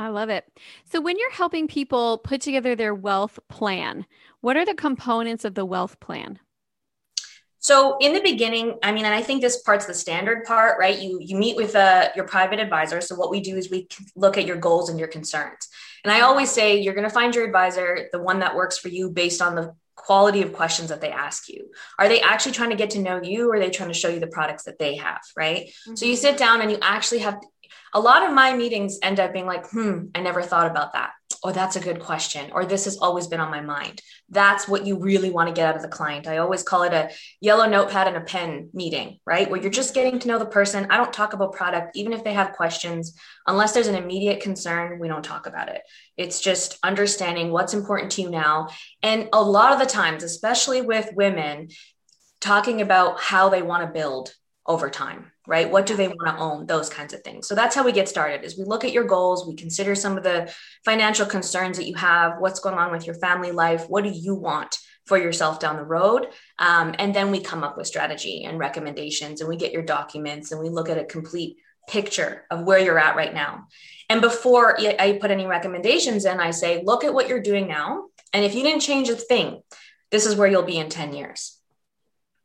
I 0.00 0.08
love 0.08 0.28
it. 0.28 0.44
So, 0.84 1.00
when 1.00 1.18
you're 1.18 1.32
helping 1.32 1.66
people 1.66 2.18
put 2.18 2.40
together 2.40 2.76
their 2.76 2.94
wealth 2.94 3.40
plan, 3.48 4.06
what 4.40 4.56
are 4.56 4.64
the 4.64 4.74
components 4.74 5.44
of 5.44 5.56
the 5.56 5.64
wealth 5.64 5.98
plan? 5.98 6.38
So 7.68 7.98
in 8.00 8.14
the 8.14 8.22
beginning, 8.22 8.78
I 8.82 8.92
mean, 8.92 9.04
and 9.04 9.14
I 9.14 9.20
think 9.20 9.42
this 9.42 9.60
part's 9.60 9.84
the 9.84 9.92
standard 9.92 10.44
part, 10.44 10.78
right? 10.78 10.98
You 10.98 11.18
you 11.20 11.36
meet 11.36 11.54
with 11.54 11.76
uh, 11.76 12.08
your 12.16 12.26
private 12.26 12.60
advisor. 12.60 13.02
So 13.02 13.14
what 13.14 13.30
we 13.30 13.40
do 13.40 13.58
is 13.58 13.70
we 13.70 13.88
look 14.16 14.38
at 14.38 14.46
your 14.46 14.56
goals 14.56 14.88
and 14.88 14.98
your 14.98 15.08
concerns. 15.08 15.68
And 16.02 16.10
I 16.10 16.22
always 16.22 16.50
say 16.50 16.80
you're 16.80 16.94
going 16.94 17.10
to 17.10 17.12
find 17.12 17.34
your 17.34 17.44
advisor, 17.44 18.08
the 18.10 18.22
one 18.22 18.38
that 18.38 18.56
works 18.56 18.78
for 18.78 18.88
you, 18.88 19.10
based 19.10 19.42
on 19.42 19.54
the 19.54 19.74
quality 19.96 20.40
of 20.40 20.54
questions 20.54 20.88
that 20.88 21.02
they 21.02 21.10
ask 21.10 21.50
you. 21.50 21.70
Are 21.98 22.08
they 22.08 22.22
actually 22.22 22.52
trying 22.52 22.70
to 22.70 22.76
get 22.82 22.88
to 22.90 23.00
know 23.00 23.20
you, 23.22 23.50
or 23.50 23.56
are 23.56 23.60
they 23.60 23.68
trying 23.68 23.90
to 23.90 24.00
show 24.02 24.08
you 24.08 24.20
the 24.20 24.34
products 24.38 24.64
that 24.64 24.78
they 24.78 24.96
have, 24.96 25.20
right? 25.36 25.66
Mm-hmm. 25.66 25.96
So 25.96 26.06
you 26.06 26.16
sit 26.16 26.38
down 26.38 26.62
and 26.62 26.70
you 26.70 26.78
actually 26.80 27.18
have. 27.18 27.36
A 27.92 28.00
lot 28.00 28.22
of 28.22 28.32
my 28.32 28.54
meetings 28.54 28.98
end 29.02 29.20
up 29.20 29.34
being 29.34 29.46
like, 29.46 29.68
hmm, 29.68 30.06
I 30.14 30.20
never 30.20 30.42
thought 30.42 30.70
about 30.70 30.94
that 30.94 31.10
oh, 31.44 31.52
that's 31.52 31.76
a 31.76 31.80
good 31.80 32.00
question, 32.00 32.50
or 32.52 32.64
this 32.64 32.84
has 32.84 32.98
always 32.98 33.26
been 33.26 33.40
on 33.40 33.50
my 33.50 33.60
mind. 33.60 34.00
That's 34.28 34.66
what 34.66 34.86
you 34.86 34.98
really 34.98 35.30
want 35.30 35.48
to 35.48 35.54
get 35.54 35.68
out 35.68 35.76
of 35.76 35.82
the 35.82 35.88
client. 35.88 36.26
I 36.26 36.38
always 36.38 36.62
call 36.62 36.82
it 36.82 36.92
a 36.92 37.10
yellow 37.40 37.68
notepad 37.68 38.08
and 38.08 38.16
a 38.16 38.20
pen 38.20 38.70
meeting, 38.72 39.18
right? 39.24 39.50
Where 39.50 39.60
you're 39.60 39.70
just 39.70 39.94
getting 39.94 40.18
to 40.18 40.28
know 40.28 40.38
the 40.38 40.46
person. 40.46 40.86
I 40.90 40.96
don't 40.96 41.12
talk 41.12 41.32
about 41.32 41.52
product, 41.52 41.96
even 41.96 42.12
if 42.12 42.24
they 42.24 42.32
have 42.32 42.52
questions, 42.52 43.14
unless 43.46 43.72
there's 43.72 43.86
an 43.86 43.94
immediate 43.94 44.40
concern, 44.40 44.98
we 44.98 45.08
don't 45.08 45.24
talk 45.24 45.46
about 45.46 45.68
it. 45.68 45.82
It's 46.16 46.40
just 46.40 46.78
understanding 46.82 47.50
what's 47.50 47.74
important 47.74 48.12
to 48.12 48.22
you 48.22 48.30
now. 48.30 48.68
And 49.02 49.28
a 49.32 49.42
lot 49.42 49.72
of 49.72 49.78
the 49.78 49.86
times, 49.86 50.22
especially 50.22 50.82
with 50.82 51.14
women, 51.14 51.68
talking 52.40 52.80
about 52.80 53.20
how 53.20 53.48
they 53.48 53.62
want 53.62 53.86
to 53.86 53.92
build 53.92 54.32
over 54.66 54.90
time 54.90 55.32
right? 55.48 55.70
What 55.70 55.86
do 55.86 55.96
they 55.96 56.08
want 56.08 56.26
to 56.26 56.36
own? 56.36 56.66
Those 56.66 56.88
kinds 56.88 57.14
of 57.14 57.22
things. 57.22 57.48
So 57.48 57.54
that's 57.54 57.74
how 57.74 57.84
we 57.84 57.92
get 57.92 58.08
started 58.08 58.44
is 58.44 58.58
we 58.58 58.64
look 58.64 58.84
at 58.84 58.92
your 58.92 59.04
goals 59.04 59.46
we 59.46 59.56
consider 59.56 59.94
some 59.94 60.16
of 60.16 60.22
the 60.22 60.52
financial 60.84 61.26
concerns 61.26 61.78
that 61.78 61.88
you 61.88 61.94
have 61.96 62.34
what's 62.38 62.60
going 62.60 62.78
on 62.78 62.92
with 62.92 63.06
your 63.06 63.16
family 63.16 63.50
life 63.50 63.86
what 63.88 64.04
do 64.04 64.10
you 64.10 64.34
want 64.34 64.78
for 65.06 65.16
yourself 65.18 65.58
down 65.58 65.76
the 65.76 65.82
road? 65.82 66.28
Um, 66.58 66.94
and 66.98 67.14
then 67.14 67.30
we 67.30 67.40
come 67.40 67.64
up 67.64 67.78
with 67.78 67.86
strategy 67.86 68.44
and 68.44 68.58
recommendations 68.58 69.40
and 69.40 69.48
we 69.48 69.56
get 69.56 69.72
your 69.72 69.82
documents 69.82 70.52
and 70.52 70.60
we 70.60 70.68
look 70.68 70.90
at 70.90 70.98
a 70.98 71.04
complete 71.04 71.56
picture 71.88 72.44
of 72.50 72.64
where 72.64 72.78
you're 72.78 72.98
at 72.98 73.16
right 73.16 73.32
now. 73.32 73.66
And 74.10 74.20
before 74.22 74.78
i 74.80 75.18
put 75.20 75.30
any 75.30 75.46
recommendations 75.46 76.24
in 76.24 76.40
i 76.40 76.50
say 76.50 76.82
look 76.82 77.04
at 77.04 77.12
what 77.12 77.28
you're 77.28 77.42
doing 77.42 77.68
now 77.68 78.06
and 78.32 78.44
if 78.44 78.54
you 78.54 78.62
didn't 78.62 78.80
change 78.80 79.10
a 79.10 79.14
thing 79.14 79.60
this 80.10 80.24
is 80.24 80.34
where 80.34 80.48
you'll 80.48 80.62
be 80.62 80.78
in 80.78 80.88
10 80.88 81.12
years 81.12 81.57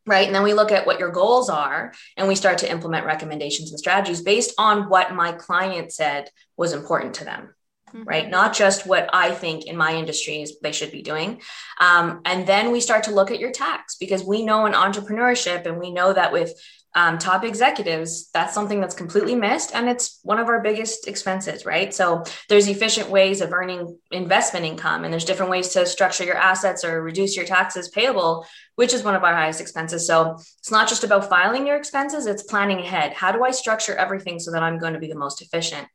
right? 0.06 0.26
And 0.26 0.36
then 0.36 0.44
we 0.44 0.54
look 0.54 0.72
at 0.72 0.86
what 0.86 1.00
your 1.00 1.12
goals 1.12 1.50
are 1.50 1.94
and 2.18 2.28
we 2.28 2.36
start 2.36 2.60
to 2.60 2.70
implement 2.70 3.06
recommendations 3.06 3.72
and 3.72 3.80
strategies 3.80 4.22
based 4.22 4.54
on 4.58 4.90
what 4.90 5.14
my 5.14 5.32
client 5.32 5.92
said 5.92 6.30
was 6.58 6.74
important 6.74 7.16
to 7.16 7.26
them. 7.26 7.54
Mm-hmm. 7.90 8.04
Right. 8.06 8.30
Not 8.30 8.56
just 8.56 8.88
what 8.88 9.08
I 9.14 9.32
think 9.32 9.66
in 9.66 9.78
my 9.78 9.94
industry 9.94 10.42
is 10.42 10.58
they 10.62 10.72
should 10.72 10.92
be 10.92 11.04
doing. 11.04 11.42
Um, 11.80 12.22
and 12.26 12.48
then 12.48 12.72
we 12.72 12.80
start 12.80 13.04
to 13.04 13.14
look 13.14 13.30
at 13.30 13.40
your 13.40 13.52
tax 13.52 13.98
because 13.98 14.24
we 14.24 14.44
know 14.44 14.66
in 14.66 14.74
entrepreneurship 14.74 15.68
and 15.68 15.78
we 15.78 15.92
know 15.92 16.12
that 16.12 16.32
with 16.32 16.60
um, 16.96 17.18
top 17.18 17.44
executives, 17.44 18.30
that's 18.34 18.54
something 18.54 18.80
that's 18.80 18.94
completely 18.94 19.34
missed. 19.34 19.74
And 19.74 19.90
it's 19.90 20.20
one 20.24 20.40
of 20.40 20.48
our 20.48 20.62
biggest 20.62 21.08
expenses, 21.08 21.66
right? 21.66 21.94
So 21.94 22.24
there's 22.50 22.68
efficient 22.68 23.10
ways 23.10 23.42
of 23.42 23.52
earning 23.52 23.98
investment 24.12 24.66
income, 24.66 25.04
and 25.04 25.12
there's 25.12 25.26
different 25.26 25.52
ways 25.52 25.70
to 25.70 25.86
structure 25.86 26.24
your 26.24 26.36
assets 26.36 26.86
or 26.86 27.02
reduce 27.02 27.36
your 27.36 27.46
taxes 27.46 27.90
payable, 27.90 28.46
which 28.76 28.94
is 28.94 29.04
one 29.04 29.16
of 29.16 29.24
our 29.24 29.34
highest 29.34 29.62
expenses. 29.62 30.06
So 30.06 30.36
it's 30.60 30.72
not 30.72 30.88
just 30.88 31.04
about 31.04 31.30
filing 31.30 31.66
your 31.66 31.78
expenses, 31.78 32.28
it's 32.28 32.44
planning 32.44 32.80
ahead. 32.80 33.14
How 33.14 33.32
do 33.32 33.44
I 33.44 33.52
structure 33.52 33.96
everything 33.96 34.40
so 34.40 34.52
that 34.52 34.64
I'm 34.64 34.78
going 34.78 34.94
to 34.94 35.00
be 35.00 35.10
the 35.10 35.16
most 35.16 35.42
efficient? 35.42 35.88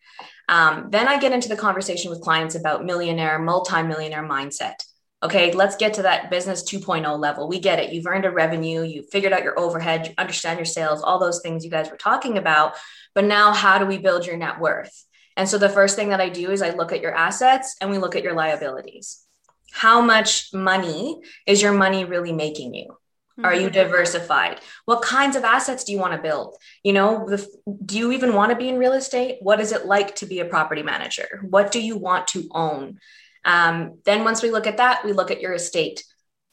Um, 0.49 0.89
then 0.91 1.07
I 1.07 1.19
get 1.19 1.33
into 1.33 1.49
the 1.49 1.57
conversation 1.57 2.11
with 2.11 2.23
clients 2.23 2.55
about 2.55 2.85
millionaire, 2.85 3.39
multi-millionaire 3.39 4.27
mindset. 4.27 4.75
Okay, 5.23 5.53
let's 5.53 5.77
get 5.77 5.95
to 5.95 6.03
that 6.03 6.31
business 6.31 6.63
2.0 6.63 7.19
level. 7.19 7.49
We 7.49 7.59
get 7.59 7.81
it. 7.81 7.93
You've 7.93 8.07
earned 8.07 8.25
a 8.25 8.31
revenue, 8.31 8.83
you 8.83 9.03
figured 9.03 9.33
out 9.33 9.43
your 9.43 9.59
overhead, 9.59 10.07
you 10.07 10.15
understand 10.17 10.59
your 10.59 10.65
sales, 10.65 11.03
all 11.03 11.19
those 11.19 11.41
things 11.41 11.65
you 11.65 11.71
guys 11.71 11.91
were 11.91 11.97
talking 11.97 12.39
about. 12.39 12.77
But 13.15 13.25
now, 13.25 13.53
how 13.53 13.79
do 13.79 13.87
we 13.87 13.99
build 13.99 14.27
your 14.27 14.37
net 14.37 14.61
worth? 14.61 15.05
And 15.37 15.49
so 15.49 15.59
the 15.59 15.69
first 15.69 15.97
thing 15.97 16.11
that 16.11 16.21
I 16.21 16.29
do 16.29 16.51
is 16.51 16.63
I 16.63 16.71
look 16.71 16.93
at 16.93 17.01
your 17.01 17.15
assets 17.15 17.77
and 17.81 17.91
we 17.91 17.99
look 17.99 18.15
at 18.15 18.23
your 18.23 18.35
liabilities. 18.35 19.25
How 19.73 20.01
much 20.01 20.55
money 20.55 21.21
is 21.47 21.63
your 21.63 21.73
money 21.73 22.05
really 22.05 22.33
making 22.33 22.75
you? 22.75 22.97
Are 23.43 23.55
you 23.55 23.67
mm-hmm. 23.67 23.75
diversified? 23.75 24.61
What 24.85 25.03
kinds 25.03 25.37
of 25.37 25.45
assets 25.45 25.85
do 25.85 25.93
you 25.93 25.99
want 25.99 26.13
to 26.13 26.23
build? 26.23 26.57
You 26.83 26.93
know, 26.93 27.39
do 27.85 27.97
you 27.97 28.11
even 28.13 28.35
want 28.35 28.51
to 28.51 28.57
be 28.57 28.69
in 28.69 28.79
real 28.79 28.95
estate? 28.95 29.39
What 29.41 29.61
is 29.61 29.71
it 29.71 29.87
like 29.87 30.17
to 30.17 30.27
be 30.27 30.41
a 30.41 30.45
property 30.45 30.83
manager? 30.83 31.41
What 31.49 31.71
do 31.71 31.81
you 31.81 31.97
want 31.97 32.27
to 32.29 32.49
own? 32.51 32.99
Um, 33.45 33.99
then 34.05 34.25
once 34.25 34.43
we 34.43 34.51
look 34.51 34.67
at 34.67 34.79
that, 34.79 35.05
we 35.05 35.13
look 35.13 35.31
at 35.31 35.41
your 35.41 35.55
estate. 35.55 36.05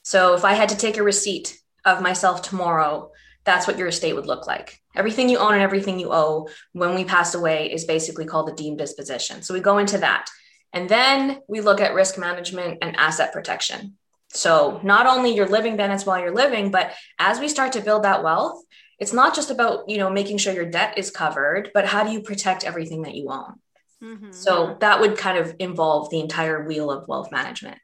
So 0.03 0.35
if 0.35 0.45
I 0.45 0.53
had 0.53 0.69
to 0.69 0.77
take 0.77 0.97
a 0.97 1.03
receipt 1.03 1.57
of 1.83 2.01
myself 2.01 2.41
tomorrow, 2.41 3.11
that's 3.43 3.67
what 3.67 3.77
your 3.77 3.87
estate 3.87 4.13
would 4.13 4.25
look 4.25 4.47
like. 4.47 4.79
Everything 4.95 5.29
you 5.29 5.37
own 5.37 5.53
and 5.53 5.61
everything 5.61 5.99
you 5.99 6.09
owe 6.11 6.47
when 6.73 6.95
we 6.95 7.03
pass 7.03 7.35
away 7.35 7.71
is 7.71 7.85
basically 7.85 8.25
called 8.25 8.49
a 8.49 8.55
deemed 8.55 8.79
disposition. 8.79 9.41
So 9.43 9.53
we 9.53 9.59
go 9.59 9.77
into 9.77 9.99
that. 9.99 10.29
And 10.73 10.89
then 10.89 11.39
we 11.47 11.61
look 11.61 11.79
at 11.79 11.93
risk 11.93 12.17
management 12.17 12.79
and 12.81 12.95
asset 12.97 13.31
protection. 13.31 13.97
So 14.29 14.79
not 14.83 15.05
only 15.05 15.33
your 15.33 15.47
living 15.47 15.77
benefits 15.77 16.05
while 16.05 16.19
you're 16.19 16.35
living, 16.35 16.71
but 16.71 16.91
as 17.19 17.39
we 17.39 17.47
start 17.47 17.73
to 17.73 17.81
build 17.81 18.03
that 18.03 18.23
wealth, 18.23 18.61
it's 18.99 19.13
not 19.13 19.35
just 19.35 19.51
about, 19.51 19.89
you 19.89 19.97
know, 19.97 20.09
making 20.09 20.37
sure 20.37 20.53
your 20.53 20.69
debt 20.69 20.97
is 20.97 21.11
covered, 21.11 21.71
but 21.73 21.85
how 21.85 22.03
do 22.03 22.11
you 22.11 22.21
protect 22.21 22.63
everything 22.63 23.03
that 23.03 23.15
you 23.15 23.29
own? 23.29 23.55
Mm-hmm. 24.03 24.31
So 24.31 24.77
that 24.81 24.99
would 24.99 25.17
kind 25.17 25.37
of 25.37 25.55
involve 25.59 26.09
the 26.09 26.19
entire 26.19 26.65
wheel 26.65 26.91
of 26.91 27.07
wealth 27.07 27.31
management. 27.31 27.77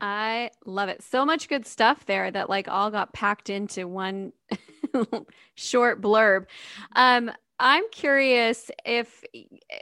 I 0.00 0.50
love 0.64 0.88
it. 0.88 1.02
So 1.02 1.26
much 1.26 1.48
good 1.48 1.66
stuff 1.66 2.06
there 2.06 2.30
that 2.30 2.48
like 2.48 2.68
all 2.68 2.90
got 2.90 3.12
packed 3.12 3.50
into 3.50 3.88
one 3.88 4.32
short 5.54 6.00
blurb. 6.00 6.46
Um, 6.94 7.32
I'm 7.60 7.82
curious 7.90 8.70
if, 8.84 9.24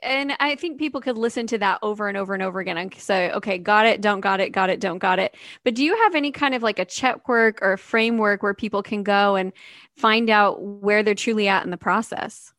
and 0.03 0.33
I 0.41 0.55
think 0.55 0.79
people 0.79 1.03
could 1.03 1.19
listen 1.19 1.47
to 1.49 1.59
that 1.59 1.79
over 1.83 2.09
and 2.09 2.17
over 2.17 2.33
and 2.33 2.43
over 2.43 2.59
again 2.59 2.79
and 2.79 2.95
say, 2.95 3.31
okay, 3.33 3.59
got 3.59 3.85
it, 3.85 4.00
don't 4.00 4.21
got 4.21 4.41
it, 4.41 4.50
got 4.50 4.71
it, 4.71 4.81
don't 4.81 4.99
got 4.99 5.19
it. 5.19 5.35
But 5.62 5.75
do 5.75 5.85
you 5.85 5.95
have 5.95 6.15
any 6.15 6.33
kind 6.33 6.55
of 6.55 6.62
like 6.62 6.79
a 6.79 6.87
check 6.87 7.29
work 7.29 7.59
or 7.61 7.75
a 7.75 7.79
framework 7.79 8.43
where 8.43 8.55
people 8.55 8.83
can 8.83 9.03
go 9.03 9.37
and 9.37 9.53
find 9.95 10.31
out 10.31 10.62
where 10.62 11.03
they're 11.03 11.15
truly 11.15 11.49
at 11.49 11.65
in 11.65 11.71
the 11.71 11.76
process? 11.76 12.55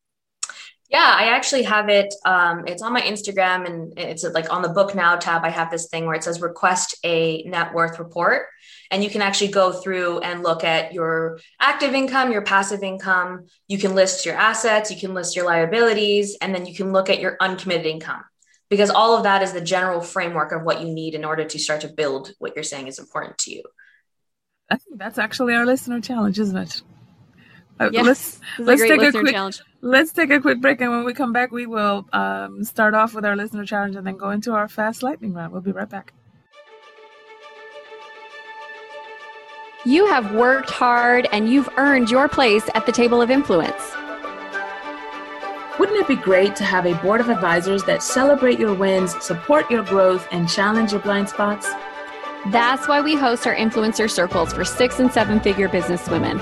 Yeah, 0.89 1.15
I 1.17 1.35
actually 1.35 1.63
have 1.63 1.89
it. 1.89 2.13
Um, 2.23 2.63
it's 2.65 2.81
on 2.81 2.93
my 2.93 3.01
Instagram 3.01 3.65
and 3.65 3.99
it's 3.99 4.23
like 4.23 4.51
on 4.53 4.61
the 4.61 4.69
book 4.69 4.95
now 4.95 5.17
tab. 5.17 5.43
I 5.43 5.49
have 5.49 5.69
this 5.69 5.89
thing 5.89 6.05
where 6.05 6.15
it 6.15 6.23
says 6.23 6.39
request 6.39 6.97
a 7.03 7.43
net 7.43 7.73
worth 7.73 7.99
report. 7.99 8.47
And 8.89 9.03
you 9.03 9.09
can 9.09 9.21
actually 9.21 9.49
go 9.49 9.73
through 9.73 10.19
and 10.19 10.43
look 10.43 10.63
at 10.63 10.93
your 10.93 11.39
active 11.59 11.93
income, 11.93 12.31
your 12.31 12.41
passive 12.41 12.83
income. 12.83 13.47
You 13.67 13.77
can 13.77 13.95
list 13.95 14.25
your 14.25 14.35
assets, 14.35 14.89
you 14.89 14.97
can 14.97 15.13
list 15.13 15.35
your 15.35 15.45
liabilities, 15.45 16.37
and 16.39 16.55
then 16.55 16.65
you 16.65 16.73
can 16.73 16.93
look 16.93 17.09
at 17.09 17.19
your 17.19 17.35
uncommitted 17.41 17.85
income 17.85 18.23
because 18.69 18.89
all 18.89 19.15
of 19.15 19.23
that 19.23 19.41
is 19.41 19.51
the 19.51 19.61
general 19.61 19.99
framework 19.99 20.53
of 20.53 20.63
what 20.63 20.81
you 20.81 20.87
need 20.87 21.15
in 21.15 21.25
order 21.25 21.43
to 21.43 21.59
start 21.59 21.81
to 21.81 21.89
build 21.89 22.31
what 22.39 22.55
you're 22.55 22.63
saying 22.63 22.87
is 22.87 22.99
important 22.99 23.37
to 23.39 23.51
you. 23.51 23.63
I 24.69 24.77
think 24.77 24.99
that's 24.99 25.17
actually 25.17 25.53
our 25.55 25.65
listener 25.65 26.01
challenge, 26.01 26.39
isn't 26.39 26.57
it? 26.57 26.81
Uh, 27.79 27.89
yes, 27.91 28.05
let's 28.05 28.41
let's 28.59 28.81
take 28.81 29.01
a 29.01 29.11
quick 29.11 29.33
challenge. 29.33 29.61
let's 29.81 30.11
take 30.11 30.31
a 30.31 30.39
quick 30.39 30.59
break, 30.61 30.81
and 30.81 30.91
when 30.91 31.03
we 31.03 31.13
come 31.13 31.31
back, 31.31 31.51
we 31.51 31.67
will 31.67 32.07
um, 32.11 32.63
start 32.63 32.95
off 32.95 33.13
with 33.13 33.23
our 33.23 33.35
listener 33.35 33.65
challenge, 33.65 33.95
and 33.95 34.05
then 34.05 34.17
go 34.17 34.31
into 34.31 34.53
our 34.53 34.67
fast 34.67 35.03
lightning 35.03 35.33
round. 35.33 35.51
We'll 35.53 35.61
be 35.61 35.71
right 35.71 35.89
back. 35.89 36.13
You 39.85 40.07
have 40.07 40.33
worked 40.33 40.71
hard, 40.71 41.27
and 41.31 41.49
you've 41.49 41.69
earned 41.77 42.09
your 42.09 42.27
place 42.27 42.67
at 42.73 42.85
the 42.85 42.91
table 42.91 43.21
of 43.21 43.29
influence. 43.29 43.93
Wouldn't 45.79 45.99
it 45.99 46.07
be 46.07 46.15
great 46.15 46.55
to 46.55 46.63
have 46.63 46.87
a 46.87 46.95
board 46.95 47.21
of 47.21 47.29
advisors 47.29 47.83
that 47.83 48.01
celebrate 48.01 48.59
your 48.59 48.73
wins, 48.73 49.15
support 49.23 49.69
your 49.69 49.83
growth, 49.83 50.27
and 50.31 50.49
challenge 50.49 50.91
your 50.91 51.01
blind 51.01 51.29
spots? 51.29 51.69
That's 52.47 52.87
why 52.87 53.01
we 53.01 53.15
host 53.15 53.45
our 53.45 53.55
influencer 53.55 54.09
circles 54.09 54.51
for 54.51 54.65
six 54.65 54.99
and 54.99 55.11
seven 55.11 55.39
figure 55.39 55.69
business 55.69 56.09
women 56.09 56.39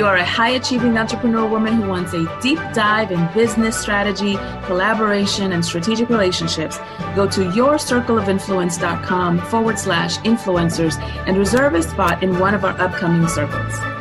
you 0.00 0.06
are 0.06 0.16
a 0.16 0.24
high 0.24 0.48
achieving 0.52 0.96
entrepreneur 0.96 1.46
woman 1.46 1.74
who 1.74 1.86
wants 1.86 2.14
a 2.14 2.24
deep 2.40 2.58
dive 2.72 3.12
in 3.12 3.28
business 3.34 3.78
strategy, 3.78 4.36
collaboration, 4.64 5.52
and 5.52 5.62
strategic 5.62 6.08
relationships, 6.08 6.78
go 7.14 7.28
to 7.28 7.40
yourcircleofinfluence.com 7.50 9.38
forward 9.40 9.78
slash 9.78 10.16
influencers 10.20 10.98
and 11.26 11.36
reserve 11.36 11.74
a 11.74 11.82
spot 11.82 12.22
in 12.22 12.38
one 12.38 12.54
of 12.54 12.64
our 12.64 12.80
upcoming 12.80 13.28
circles. 13.28 13.99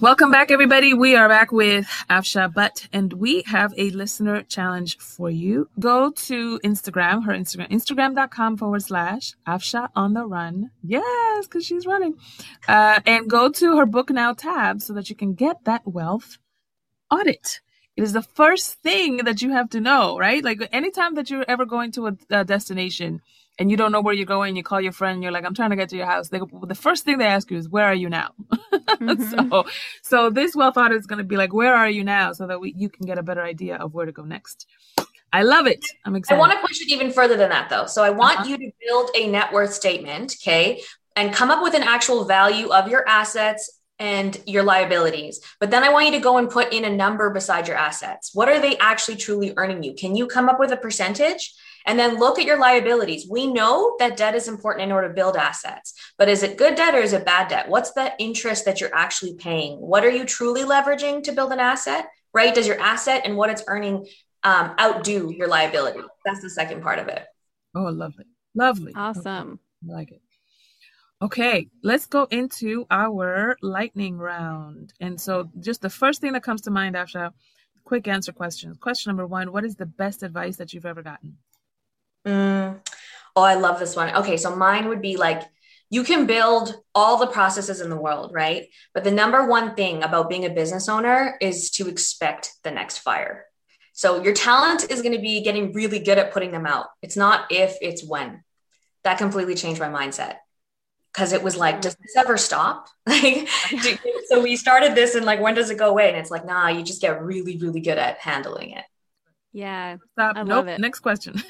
Welcome 0.00 0.30
back, 0.30 0.50
everybody. 0.50 0.94
We 0.94 1.14
are 1.14 1.28
back 1.28 1.52
with 1.52 1.84
Afsha 2.08 2.50
Butt, 2.50 2.88
and 2.90 3.12
we 3.12 3.42
have 3.42 3.74
a 3.76 3.90
listener 3.90 4.42
challenge 4.42 4.96
for 4.96 5.28
you. 5.28 5.68
Go 5.78 6.10
to 6.10 6.58
Instagram, 6.60 7.26
her 7.26 7.34
Instagram, 7.34 7.68
instagram.com 7.68 8.56
forward 8.56 8.82
slash 8.82 9.34
Afsha 9.46 9.90
on 9.94 10.14
the 10.14 10.24
run. 10.24 10.70
Yes, 10.82 11.46
because 11.46 11.66
she's 11.66 11.84
running. 11.84 12.14
Uh, 12.66 13.00
and 13.04 13.28
go 13.28 13.50
to 13.50 13.76
her 13.76 13.84
book 13.84 14.08
now 14.08 14.32
tab 14.32 14.80
so 14.80 14.94
that 14.94 15.10
you 15.10 15.16
can 15.16 15.34
get 15.34 15.64
that 15.64 15.82
wealth 15.86 16.38
audit. 17.10 17.60
It 17.94 18.02
is 18.02 18.14
the 18.14 18.22
first 18.22 18.76
thing 18.82 19.18
that 19.18 19.42
you 19.42 19.50
have 19.50 19.68
to 19.68 19.82
know, 19.82 20.16
right? 20.16 20.42
Like 20.42 20.66
anytime 20.72 21.14
that 21.16 21.28
you're 21.28 21.44
ever 21.46 21.66
going 21.66 21.92
to 21.92 22.06
a, 22.06 22.16
a 22.30 22.44
destination, 22.46 23.20
and 23.60 23.70
you 23.70 23.76
don't 23.76 23.92
know 23.92 24.00
where 24.00 24.14
you're 24.14 24.24
going, 24.24 24.56
you 24.56 24.62
call 24.62 24.80
your 24.80 24.90
friend, 24.90 25.22
you're 25.22 25.30
like, 25.30 25.44
I'm 25.44 25.54
trying 25.54 25.68
to 25.68 25.76
get 25.76 25.90
to 25.90 25.96
your 25.96 26.06
house. 26.06 26.30
They, 26.30 26.40
the 26.62 26.74
first 26.74 27.04
thing 27.04 27.18
they 27.18 27.26
ask 27.26 27.50
you 27.50 27.58
is, 27.58 27.68
where 27.68 27.84
are 27.84 27.94
you 27.94 28.08
now? 28.08 28.32
Mm-hmm. 28.90 29.48
so, 29.48 29.64
so 30.02 30.30
this 30.30 30.54
wealth 30.54 30.76
audit 30.76 30.98
is 30.98 31.06
going 31.06 31.18
to 31.18 31.24
be 31.24 31.36
like, 31.36 31.54
where 31.54 31.74
are 31.74 31.88
you 31.88 32.04
now? 32.04 32.32
So 32.32 32.46
that 32.48 32.60
we, 32.60 32.74
you 32.76 32.90
can 32.90 33.06
get 33.06 33.16
a 33.16 33.22
better 33.22 33.42
idea 33.42 33.76
of 33.76 33.94
where 33.94 34.04
to 34.04 34.12
go 34.12 34.24
next. 34.24 34.66
I 35.32 35.42
love 35.42 35.66
it. 35.66 35.86
I'm 36.04 36.16
excited. 36.16 36.36
I 36.36 36.38
want 36.38 36.52
to 36.52 36.58
push 36.58 36.80
it 36.82 36.90
even 36.90 37.10
further 37.10 37.36
than 37.36 37.48
that 37.48 37.70
though. 37.70 37.86
So 37.86 38.02
I 38.02 38.10
want 38.10 38.40
uh-huh. 38.40 38.48
you 38.48 38.58
to 38.58 38.70
build 38.86 39.10
a 39.14 39.28
net 39.28 39.52
worth 39.52 39.72
statement. 39.72 40.36
Okay. 40.42 40.82
And 41.16 41.32
come 41.32 41.50
up 41.50 41.62
with 41.62 41.74
an 41.74 41.82
actual 41.82 42.24
value 42.24 42.68
of 42.68 42.88
your 42.88 43.08
assets 43.08 43.80
and 43.98 44.36
your 44.44 44.64
liabilities. 44.64 45.40
But 45.58 45.70
then 45.70 45.82
I 45.82 45.90
want 45.90 46.06
you 46.06 46.12
to 46.12 46.20
go 46.20 46.36
and 46.36 46.50
put 46.50 46.74
in 46.74 46.84
a 46.84 46.90
number 46.90 47.30
beside 47.30 47.68
your 47.68 47.76
assets. 47.76 48.34
What 48.34 48.48
are 48.48 48.60
they 48.60 48.76
actually 48.78 49.16
truly 49.16 49.54
earning 49.56 49.82
you? 49.82 49.94
Can 49.94 50.14
you 50.14 50.26
come 50.26 50.48
up 50.48 50.58
with 50.58 50.72
a 50.72 50.76
percentage? 50.76 51.54
And 51.86 51.98
then 51.98 52.18
look 52.18 52.38
at 52.38 52.44
your 52.44 52.58
liabilities. 52.58 53.26
We 53.28 53.46
know 53.46 53.96
that 53.98 54.16
debt 54.16 54.34
is 54.34 54.48
important 54.48 54.84
in 54.84 54.92
order 54.92 55.08
to 55.08 55.14
build 55.14 55.36
assets, 55.36 55.94
but 56.18 56.28
is 56.28 56.42
it 56.42 56.58
good 56.58 56.74
debt 56.74 56.94
or 56.94 56.98
is 57.00 57.12
it 57.12 57.24
bad 57.24 57.48
debt? 57.48 57.68
What's 57.68 57.92
the 57.92 58.12
interest 58.18 58.64
that 58.64 58.80
you're 58.80 58.94
actually 58.94 59.34
paying? 59.34 59.78
What 59.78 60.04
are 60.04 60.10
you 60.10 60.24
truly 60.24 60.62
leveraging 60.62 61.22
to 61.24 61.32
build 61.32 61.52
an 61.52 61.60
asset, 61.60 62.06
right? 62.32 62.54
Does 62.54 62.66
your 62.66 62.80
asset 62.80 63.22
and 63.24 63.36
what 63.36 63.50
it's 63.50 63.64
earning 63.66 64.06
um, 64.42 64.74
outdo 64.78 65.32
your 65.34 65.48
liability? 65.48 66.00
That's 66.24 66.42
the 66.42 66.50
second 66.50 66.82
part 66.82 66.98
of 66.98 67.08
it. 67.08 67.24
Oh, 67.74 67.84
lovely. 67.84 68.26
Lovely. 68.54 68.92
Awesome. 68.94 69.60
Okay. 69.84 69.92
I 69.92 69.96
like 69.96 70.10
it. 70.12 70.22
Okay, 71.22 71.68
let's 71.82 72.06
go 72.06 72.24
into 72.30 72.86
our 72.90 73.54
lightning 73.60 74.16
round. 74.16 74.94
And 75.00 75.20
so, 75.20 75.50
just 75.60 75.82
the 75.82 75.90
first 75.90 76.22
thing 76.22 76.32
that 76.32 76.42
comes 76.42 76.62
to 76.62 76.70
mind, 76.70 76.94
Afsha, 76.94 77.32
quick 77.84 78.08
answer 78.08 78.32
questions. 78.32 78.78
Question 78.78 79.10
number 79.10 79.26
one 79.26 79.52
What 79.52 79.66
is 79.66 79.76
the 79.76 79.84
best 79.84 80.22
advice 80.22 80.56
that 80.56 80.72
you've 80.72 80.86
ever 80.86 81.02
gotten? 81.02 81.36
Mm. 82.26 82.80
Oh, 83.36 83.42
I 83.42 83.54
love 83.54 83.78
this 83.78 83.96
one. 83.96 84.14
Okay, 84.16 84.36
so 84.36 84.54
mine 84.54 84.88
would 84.88 85.00
be 85.00 85.16
like 85.16 85.42
you 85.90 86.04
can 86.04 86.26
build 86.26 86.76
all 86.94 87.16
the 87.16 87.26
processes 87.26 87.80
in 87.80 87.90
the 87.90 87.96
world, 87.96 88.32
right? 88.32 88.68
But 88.94 89.02
the 89.02 89.10
number 89.10 89.46
one 89.46 89.74
thing 89.74 90.02
about 90.02 90.28
being 90.30 90.44
a 90.44 90.50
business 90.50 90.88
owner 90.88 91.36
is 91.40 91.70
to 91.72 91.88
expect 91.88 92.52
the 92.62 92.70
next 92.70 92.98
fire. 92.98 93.46
So 93.92 94.22
your 94.22 94.32
talent 94.32 94.88
is 94.90 95.02
going 95.02 95.14
to 95.14 95.20
be 95.20 95.42
getting 95.42 95.72
really 95.72 95.98
good 95.98 96.16
at 96.16 96.32
putting 96.32 96.52
them 96.52 96.64
out. 96.64 96.86
It's 97.02 97.16
not 97.16 97.50
if, 97.50 97.76
it's 97.82 98.04
when. 98.04 98.44
That 99.02 99.18
completely 99.18 99.56
changed 99.56 99.80
my 99.80 99.88
mindset 99.88 100.36
because 101.12 101.32
it 101.32 101.42
was 101.42 101.56
like, 101.56 101.80
does 101.80 101.96
this 101.96 102.16
ever 102.16 102.36
stop? 102.36 102.88
Like, 103.06 103.48
so 104.28 104.40
we 104.40 104.54
started 104.54 104.94
this 104.94 105.16
and 105.16 105.26
like, 105.26 105.40
when 105.40 105.54
does 105.54 105.70
it 105.70 105.78
go 105.78 105.90
away? 105.90 106.08
And 106.08 106.16
it's 106.16 106.30
like, 106.30 106.46
nah, 106.46 106.68
you 106.68 106.84
just 106.84 107.02
get 107.02 107.20
really, 107.20 107.56
really 107.56 107.80
good 107.80 107.98
at 107.98 108.18
handling 108.18 108.70
it. 108.70 108.84
Yeah. 109.52 109.96
Stop. 110.12 110.36
I 110.36 110.42
nope. 110.42 110.48
love 110.48 110.68
it. 110.68 110.80
Next 110.80 111.00
question. 111.00 111.42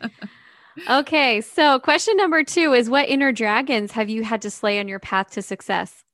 okay. 0.90 1.40
So, 1.40 1.78
question 1.78 2.16
number 2.16 2.44
two 2.44 2.72
is 2.72 2.88
What 2.88 3.08
inner 3.08 3.32
dragons 3.32 3.92
have 3.92 4.08
you 4.08 4.22
had 4.22 4.42
to 4.42 4.50
slay 4.50 4.78
on 4.80 4.88
your 4.88 4.98
path 4.98 5.30
to 5.32 5.42
success? 5.42 6.04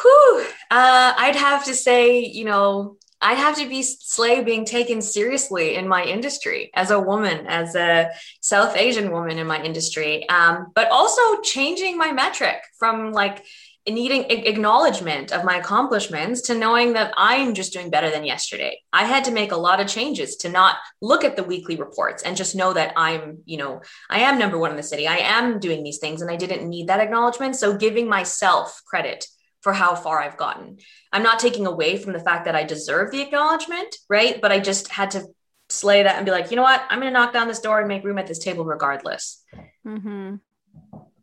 Whew. 0.00 0.46
Uh, 0.70 1.14
I'd 1.16 1.36
have 1.36 1.64
to 1.64 1.74
say, 1.74 2.24
you 2.24 2.44
know, 2.44 2.96
I'd 3.20 3.38
have 3.38 3.56
to 3.56 3.68
be 3.68 3.82
slay 3.82 4.42
being 4.42 4.64
taken 4.64 5.00
seriously 5.00 5.76
in 5.76 5.88
my 5.88 6.04
industry 6.04 6.70
as 6.74 6.90
a 6.90 7.00
woman, 7.00 7.46
as 7.46 7.74
a 7.74 8.10
South 8.42 8.76
Asian 8.76 9.10
woman 9.10 9.38
in 9.38 9.46
my 9.46 9.62
industry, 9.62 10.28
um, 10.28 10.72
but 10.74 10.90
also 10.90 11.40
changing 11.42 11.96
my 11.96 12.12
metric 12.12 12.58
from 12.78 13.12
like 13.12 13.44
needing 13.86 14.24
acknowledgement 14.30 15.30
of 15.30 15.44
my 15.44 15.56
accomplishments 15.56 16.40
to 16.42 16.54
knowing 16.54 16.94
that 16.94 17.12
I'm 17.18 17.52
just 17.52 17.72
doing 17.72 17.90
better 17.90 18.10
than 18.10 18.24
yesterday. 18.24 18.80
I 18.92 19.04
had 19.04 19.24
to 19.24 19.30
make 19.30 19.52
a 19.52 19.56
lot 19.56 19.78
of 19.80 19.86
changes 19.86 20.36
to 20.36 20.48
not 20.48 20.76
look 21.02 21.22
at 21.22 21.36
the 21.36 21.44
weekly 21.44 21.76
reports 21.76 22.22
and 22.22 22.36
just 22.36 22.56
know 22.56 22.72
that 22.72 22.94
I'm, 22.96 23.38
you 23.44 23.58
know, 23.58 23.82
I 24.08 24.20
am 24.20 24.38
number 24.38 24.56
one 24.56 24.70
in 24.70 24.78
the 24.78 24.82
city. 24.82 25.06
I 25.06 25.16
am 25.16 25.58
doing 25.58 25.84
these 25.84 25.98
things 25.98 26.22
and 26.22 26.30
I 26.30 26.36
didn't 26.36 26.68
need 26.68 26.88
that 26.88 27.00
acknowledgement. 27.00 27.56
So 27.56 27.76
giving 27.76 28.08
myself 28.08 28.80
credit 28.86 29.26
for 29.60 29.74
how 29.74 29.94
far 29.94 30.20
I've 30.20 30.38
gotten. 30.38 30.78
I'm 31.12 31.22
not 31.22 31.38
taking 31.38 31.66
away 31.66 31.98
from 31.98 32.14
the 32.14 32.20
fact 32.20 32.46
that 32.46 32.56
I 32.56 32.64
deserve 32.64 33.10
the 33.10 33.20
acknowledgement, 33.20 33.96
right? 34.08 34.40
But 34.40 34.52
I 34.52 34.60
just 34.60 34.88
had 34.88 35.10
to 35.12 35.26
slay 35.68 36.02
that 36.02 36.16
and 36.16 36.24
be 36.24 36.32
like, 36.32 36.50
you 36.50 36.56
know 36.56 36.62
what? 36.62 36.82
I'm 36.88 37.00
going 37.00 37.12
to 37.12 37.18
knock 37.18 37.34
down 37.34 37.48
this 37.48 37.60
door 37.60 37.80
and 37.80 37.88
make 37.88 38.04
room 38.04 38.18
at 38.18 38.26
this 38.26 38.38
table 38.38 38.64
regardless. 38.64 39.42
Mm-hmm. 39.86 40.36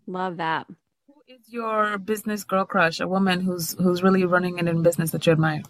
Love 0.08 0.38
that 0.38 0.68
your 1.52 1.98
business 1.98 2.44
girl 2.44 2.66
crush? 2.66 3.00
A 3.00 3.08
woman 3.08 3.42
who's 3.42 3.74
who's 3.74 4.04
really 4.04 4.26
running 4.26 4.58
it 4.58 4.68
in 4.68 4.84
business 4.84 5.12
that 5.12 5.26
you 5.26 5.34
admire? 5.34 5.62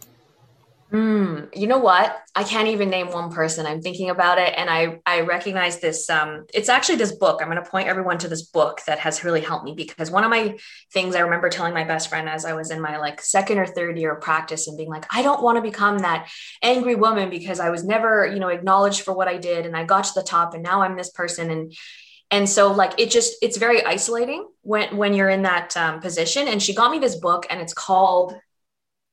Mm, 0.92 1.56
you 1.56 1.68
know 1.68 1.78
what? 1.78 2.18
I 2.36 2.44
can't 2.44 2.68
even 2.68 2.90
name 2.90 3.12
one 3.12 3.32
person. 3.32 3.66
I'm 3.66 3.82
thinking 3.82 4.10
about 4.10 4.38
it, 4.38 4.54
and 4.58 4.70
I 4.70 5.00
I 5.06 5.22
recognize 5.22 5.80
this. 5.80 6.10
Um, 6.10 6.46
it's 6.54 6.68
actually 6.68 6.98
this 6.98 7.14
book. 7.14 7.40
I'm 7.42 7.50
going 7.50 7.64
to 7.64 7.70
point 7.70 7.88
everyone 7.88 8.18
to 8.20 8.28
this 8.28 8.42
book 8.42 8.82
that 8.88 9.00
has 9.00 9.24
really 9.24 9.40
helped 9.40 9.64
me 9.64 9.74
because 9.74 10.12
one 10.12 10.26
of 10.26 10.30
my 10.30 10.58
things 10.92 11.16
I 11.16 11.22
remember 11.22 11.48
telling 11.48 11.74
my 11.74 11.86
best 11.86 12.10
friend 12.10 12.28
as 12.28 12.44
I 12.44 12.54
was 12.54 12.72
in 12.72 12.82
my 12.82 12.98
like 12.98 13.22
second 13.22 13.58
or 13.60 13.66
third 13.66 13.98
year 13.98 14.14
of 14.14 14.22
practice 14.22 14.68
and 14.68 14.76
being 14.76 14.90
like, 14.90 15.06
I 15.12 15.22
don't 15.22 15.42
want 15.42 15.56
to 15.56 15.62
become 15.62 16.00
that 16.00 16.30
angry 16.62 16.96
woman 16.96 17.30
because 17.30 17.62
I 17.62 17.70
was 17.70 17.86
never 17.86 18.28
you 18.28 18.40
know 18.40 18.50
acknowledged 18.50 19.02
for 19.02 19.14
what 19.14 19.30
I 19.30 19.38
did, 19.38 19.66
and 19.66 19.78
I 19.78 19.86
got 19.86 20.04
to 20.04 20.14
the 20.14 20.24
top, 20.24 20.54
and 20.54 20.62
now 20.62 20.82
I'm 20.82 20.98
this 20.98 21.12
person, 21.12 21.50
and 21.50 21.74
and 22.32 22.50
so 22.50 22.72
like 22.72 22.94
it 22.98 23.12
just 23.12 23.36
it's 23.42 23.58
very 23.58 23.86
isolating 23.86 24.48
when 24.62 24.96
when 24.96 25.14
you're 25.14 25.30
in 25.30 25.44
that 25.44 25.76
um, 25.76 26.00
position. 26.00 26.48
And 26.48 26.64
she 26.64 26.74
got 26.74 26.90
me 26.90 26.98
this 26.98 27.18
book 27.18 27.46
and 27.50 27.60
it's 27.60 27.74
called 27.74 28.34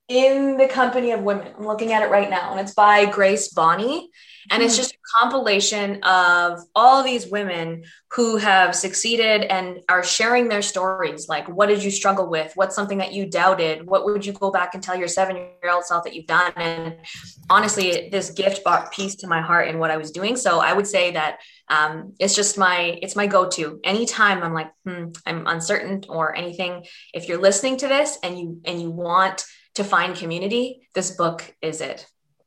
in 0.07 0.57
the 0.57 0.67
company 0.67 1.11
of 1.11 1.21
women. 1.21 1.53
I'm 1.55 1.67
looking 1.67 1.93
at 1.93 2.01
it 2.01 2.09
right 2.09 2.29
now 2.29 2.51
and 2.51 2.59
it's 2.59 2.73
by 2.73 3.05
grace 3.05 3.49
bonney. 3.49 4.09
And 4.51 4.63
it's 4.63 4.75
hmm. 4.75 4.81
just 4.81 4.93
a 4.93 4.97
compilation 5.19 6.01
of 6.01 6.61
all 6.73 7.03
these 7.03 7.27
women 7.27 7.83
who 8.13 8.37
have 8.37 8.73
succeeded 8.73 9.43
and 9.43 9.81
are 9.87 10.03
sharing 10.03 10.47
their 10.47 10.63
stories. 10.63 11.27
Like 11.27 11.47
what 11.47 11.67
did 11.67 11.83
you 11.83 11.91
struggle 11.91 12.27
with? 12.27 12.53
What's 12.55 12.75
something 12.75 12.97
that 12.97 13.13
you 13.13 13.29
doubted? 13.29 13.85
What 13.85 14.05
would 14.05 14.25
you 14.25 14.33
go 14.33 14.49
back 14.49 14.73
and 14.73 14.81
tell 14.81 14.95
your 14.95 15.07
seven 15.07 15.35
year 15.35 15.71
old 15.71 15.83
self 15.83 16.05
that 16.05 16.15
you've 16.15 16.25
done? 16.25 16.53
And 16.55 16.95
honestly 17.49 18.09
this 18.11 18.31
gift 18.31 18.63
brought 18.63 18.91
peace 18.91 19.15
to 19.17 19.27
my 19.27 19.41
heart 19.41 19.67
in 19.67 19.77
what 19.77 19.91
i 19.91 19.97
was 19.97 20.09
doing. 20.09 20.35
So 20.35 20.59
i 20.59 20.73
would 20.73 20.87
say 20.87 21.11
that 21.11 21.39
um, 21.69 22.15
it's 22.19 22.35
just 22.35 22.57
my 22.57 22.99
it's 23.01 23.15
my 23.15 23.27
go-to. 23.27 23.79
Anytime 23.83 24.43
i'm 24.43 24.53
like 24.53 24.71
hmm, 24.85 25.05
i'm 25.25 25.47
uncertain 25.47 26.03
or 26.09 26.35
anything 26.35 26.85
if 27.13 27.27
you're 27.27 27.41
listening 27.41 27.77
to 27.77 27.87
this 27.87 28.17
and 28.23 28.39
you 28.39 28.61
and 28.65 28.81
you 28.81 28.89
want 28.89 29.45
to 29.75 29.83
find 29.83 30.15
community 30.15 30.87
this 30.95 31.11
book 31.11 31.55
is 31.61 31.81
it. 31.81 32.05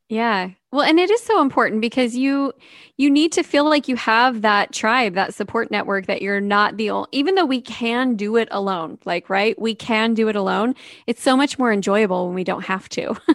Yeah. 0.08 0.50
Well 0.72 0.82
and 0.82 0.98
it 0.98 1.10
is 1.10 1.22
so 1.22 1.40
important 1.40 1.80
because 1.80 2.14
you 2.14 2.52
you 2.96 3.08
need 3.08 3.32
to 3.32 3.42
feel 3.42 3.64
like 3.64 3.88
you 3.88 3.96
have 3.96 4.42
that 4.42 4.72
tribe 4.72 5.14
that 5.14 5.34
support 5.34 5.70
network 5.70 6.06
that 6.06 6.20
you're 6.20 6.40
not 6.40 6.76
the 6.76 6.90
only 6.90 7.08
even 7.12 7.34
though 7.34 7.46
we 7.46 7.60
can 7.60 8.16
do 8.16 8.36
it 8.36 8.48
alone 8.50 8.98
like 9.04 9.30
right? 9.30 9.58
We 9.58 9.74
can 9.74 10.14
do 10.14 10.28
it 10.28 10.36
alone. 10.36 10.74
It's 11.06 11.22
so 11.22 11.36
much 11.36 11.58
more 11.58 11.72
enjoyable 11.72 12.26
when 12.26 12.34
we 12.34 12.44
don't 12.44 12.64
have 12.64 12.88
to. 12.90 13.16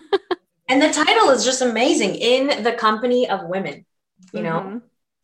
And 0.70 0.82
the 0.82 0.92
title 0.92 1.30
is 1.30 1.46
just 1.46 1.62
amazing 1.62 2.16
in 2.16 2.62
the 2.62 2.74
company 2.74 3.30
of 3.30 3.48
women 3.48 3.86
you 4.34 4.42
know? 4.42 4.60
Mm-hmm. 4.60 4.78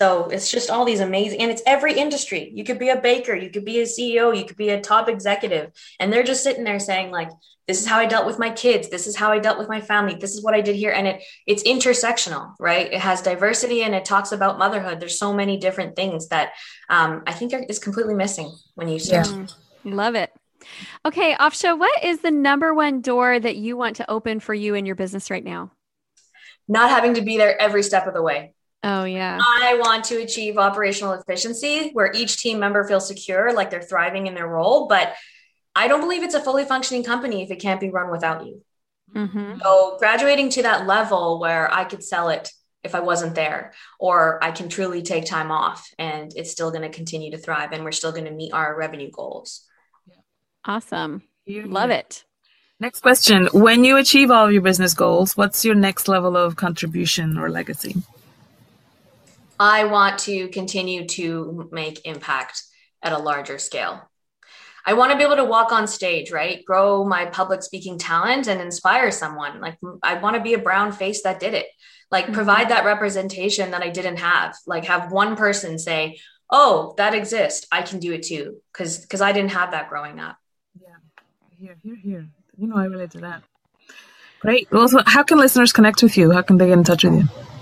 So 0.04 0.26
it's 0.26 0.52
just 0.52 0.70
all 0.70 0.84
these 0.84 1.00
amazing, 1.00 1.40
and 1.40 1.50
it's 1.50 1.62
every 1.66 1.94
industry. 1.94 2.52
You 2.54 2.66
could 2.66 2.78
be 2.78 2.90
a 2.90 3.00
baker, 3.00 3.34
you 3.34 3.50
could 3.50 3.64
be 3.64 3.80
a 3.80 3.84
CEO, 3.84 4.38
you 4.38 4.44
could 4.44 4.58
be 4.58 4.68
a 4.68 4.82
top 4.82 5.08
executive, 5.08 5.72
and 5.98 6.12
they're 6.12 6.24
just 6.24 6.44
sitting 6.44 6.66
there 6.66 6.82
saying 6.82 7.10
like, 7.10 7.30
"This 7.70 7.80
is 7.80 7.88
how 7.88 8.00
I 8.00 8.06
dealt 8.06 8.26
with 8.26 8.38
my 8.38 8.50
kids. 8.50 8.90
This 8.90 9.08
is 9.08 9.16
how 9.16 9.32
I 9.32 9.40
dealt 9.40 9.58
with 9.58 9.70
my 9.70 9.80
family. 9.80 10.16
This 10.16 10.34
is 10.34 10.44
what 10.44 10.54
I 10.54 10.60
did 10.60 10.76
here." 10.76 10.92
And 10.92 11.08
it 11.08 11.24
it's 11.48 11.64
intersectional, 11.64 12.54
right? 12.60 12.92
It 12.92 13.00
has 13.00 13.22
diversity 13.22 13.84
and 13.84 13.96
it 13.96 14.04
talks 14.04 14.34
about 14.34 14.60
motherhood. 14.60 15.00
There's 15.00 15.18
so 15.18 15.32
many 15.32 15.56
different 15.56 15.96
things 15.96 16.28
that 16.28 16.52
um, 16.90 17.24
I 17.26 17.32
think 17.32 17.54
is 17.70 17.80
completely 17.80 18.16
missing 18.16 18.52
when 18.76 18.90
you 18.90 19.00
start. 19.00 19.30
Yeah. 19.30 19.46
Love 19.86 20.16
it. 20.16 20.34
Okay, 21.06 21.34
Afsha, 21.34 21.80
what 21.80 22.04
is 22.04 22.20
the 22.20 22.32
number 22.32 22.74
one 22.74 23.00
door 23.00 23.40
that 23.40 23.56
you 23.56 23.78
want 23.78 23.96
to 23.98 24.12
open 24.12 24.42
for 24.42 24.54
you 24.54 24.76
in 24.76 24.86
your 24.86 24.96
business 24.96 25.32
right 25.32 25.46
now? 25.46 25.72
Not 26.68 26.90
having 26.90 27.14
to 27.14 27.22
be 27.22 27.38
there 27.38 27.58
every 27.58 27.84
step 27.84 28.06
of 28.06 28.14
the 28.14 28.22
way. 28.22 28.54
Oh, 28.84 29.06
yeah. 29.06 29.40
I 29.42 29.80
want 29.80 30.04
to 30.06 30.22
achieve 30.22 30.58
operational 30.58 31.14
efficiency 31.14 31.92
where 31.94 32.12
each 32.14 32.38
team 32.38 32.60
member 32.60 32.86
feels 32.86 33.08
secure, 33.08 33.54
like 33.54 33.70
they're 33.70 33.82
thriving 33.82 34.28
in 34.28 34.34
their 34.34 34.48
role. 34.48 34.88
But 34.88 35.14
I 35.74 35.88
don't 35.88 36.02
believe 36.02 36.22
it's 36.22 36.36
a 36.36 36.42
fully 36.42 36.66
functioning 36.66 37.04
company 37.04 37.44
if 37.44 37.50
it 37.50 37.62
can't 37.62 37.80
be 37.80 37.90
run 37.90 38.12
without 38.12 38.46
you. 38.46 38.62
Mm-hmm. 39.16 39.60
So, 39.62 39.96
graduating 40.00 40.50
to 40.52 40.64
that 40.64 40.86
level 40.86 41.40
where 41.40 41.74
I 41.74 41.86
could 41.86 42.04
sell 42.04 42.30
it 42.30 42.52
if 42.84 42.94
I 42.96 43.00
wasn't 43.00 43.36
there, 43.36 43.74
or 44.00 44.44
I 44.44 44.52
can 44.52 44.68
truly 44.68 45.02
take 45.02 45.26
time 45.26 45.52
off 45.52 45.90
and 45.98 46.34
it's 46.36 46.52
still 46.52 46.70
going 46.70 46.82
to 46.82 46.90
continue 46.90 47.32
to 47.32 47.38
thrive 47.38 47.72
and 47.72 47.86
we're 47.86 47.94
still 47.94 48.12
going 48.12 48.26
to 48.26 48.32
meet 48.32 48.54
our 48.54 48.76
revenue 48.76 49.10
goals. 49.10 49.66
Awesome. 50.66 51.24
You 51.46 51.64
Love 51.64 51.90
it. 51.90 52.26
Next 52.80 53.00
question. 53.00 53.48
When 53.54 53.86
you 53.86 53.96
achieve 53.98 54.30
all 54.30 54.46
of 54.48 54.52
your 54.52 54.62
business 54.62 54.94
goals, 54.94 55.38
what's 55.38 55.64
your 55.64 55.76
next 55.76 56.10
level 56.10 56.36
of 56.36 56.58
contribution 56.58 57.38
or 57.38 57.50
legacy? 57.50 57.96
I 59.64 59.86
want 59.86 60.20
to 60.20 60.50
continue 60.50 61.08
to 61.08 61.70
make 61.72 62.06
impact 62.06 62.64
at 63.02 63.14
a 63.14 63.18
larger 63.18 63.58
scale. 63.58 64.12
I 64.86 64.94
want 64.96 65.14
to 65.14 65.18
be 65.18 65.24
able 65.24 65.38
to 65.38 65.46
walk 65.46 65.72
on 65.72 65.88
stage, 65.88 66.32
right? 66.32 66.66
Grow 66.66 67.06
my 67.06 67.28
public 67.28 67.64
speaking 67.64 67.98
talent 67.98 68.50
and 68.50 68.60
inspire 68.60 69.10
someone. 69.10 69.62
Like 69.62 69.78
I 70.04 70.16
want 70.16 70.36
to 70.36 70.42
be 70.42 70.54
a 70.54 70.58
brown 70.58 70.92
face 70.92 71.24
that 71.24 71.40
did 71.40 71.54
it. 71.54 71.68
Like 72.12 72.26
mm-hmm. 72.26 72.34
provide 72.34 72.70
that 72.72 72.84
representation 72.84 73.72
that 73.72 73.82
I 73.82 73.88
didn't 73.88 74.18
have. 74.18 74.54
Like 74.68 74.84
have 74.84 75.14
one 75.14 75.38
person 75.38 75.80
say, 75.80 76.20
"Oh, 76.50 76.94
that 76.98 77.14
exists. 77.14 77.66
I 77.72 77.84
can 77.84 78.00
do 78.00 78.12
it 78.12 78.24
too." 78.24 78.58
Cuz 78.74 79.06
cuz 79.06 79.22
I 79.22 79.32
didn't 79.32 79.52
have 79.52 79.72
that 79.72 79.88
growing 79.88 80.20
up. 80.20 80.36
Yeah. 80.76 81.00
Here, 81.58 81.78
here, 81.82 81.96
here. 81.96 82.28
You 82.58 82.68
know 82.68 82.76
I 82.76 82.88
relate 82.88 83.12
to 83.12 83.20
that. 83.20 83.44
Great. 84.42 84.68
Well, 84.74 84.90
so 84.90 85.02
how 85.06 85.24
can 85.24 85.38
listeners 85.38 85.72
connect 85.72 86.04
with 86.04 86.18
you? 86.18 86.32
How 86.32 86.42
can 86.42 86.58
they 86.58 86.68
get 86.68 86.78
in 86.78 86.84
touch 86.84 87.06
with 87.06 87.14
you? 87.20 87.53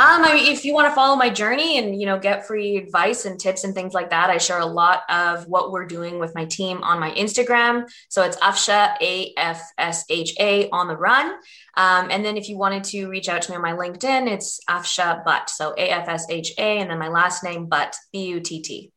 Um, 0.00 0.24
I 0.24 0.32
mean, 0.32 0.50
if 0.50 0.64
you 0.64 0.72
want 0.72 0.88
to 0.88 0.94
follow 0.94 1.14
my 1.14 1.28
journey 1.28 1.76
and 1.76 2.00
you 2.00 2.06
know 2.06 2.18
get 2.18 2.46
free 2.46 2.78
advice 2.78 3.26
and 3.26 3.38
tips 3.38 3.64
and 3.64 3.74
things 3.74 3.92
like 3.92 4.08
that, 4.08 4.30
I 4.30 4.38
share 4.38 4.58
a 4.58 4.64
lot 4.64 5.02
of 5.10 5.46
what 5.46 5.72
we're 5.72 5.84
doing 5.84 6.18
with 6.18 6.34
my 6.34 6.46
team 6.46 6.82
on 6.82 6.98
my 6.98 7.10
Instagram. 7.10 7.86
So 8.08 8.22
it's 8.22 8.38
Afsha 8.38 8.96
A 9.02 9.34
F 9.36 9.60
S 9.76 10.06
H 10.08 10.34
A 10.40 10.70
on 10.70 10.88
the 10.88 10.96
run. 10.96 11.26
Um, 11.76 12.08
and 12.10 12.24
then 12.24 12.38
if 12.38 12.48
you 12.48 12.56
wanted 12.56 12.84
to 12.84 13.08
reach 13.08 13.28
out 13.28 13.42
to 13.42 13.50
me 13.50 13.56
on 13.56 13.62
my 13.62 13.72
LinkedIn, 13.72 14.26
it's 14.26 14.58
Afsha 14.70 15.22
Butt. 15.22 15.50
So 15.50 15.74
A 15.76 15.90
F 15.90 16.08
S 16.08 16.24
H 16.30 16.54
A 16.56 16.78
and 16.78 16.90
then 16.90 16.98
my 16.98 17.08
last 17.08 17.44
name 17.44 17.66
Butt 17.66 17.94
B 18.10 18.28
U 18.28 18.40
T 18.40 18.62
T. 18.62 18.92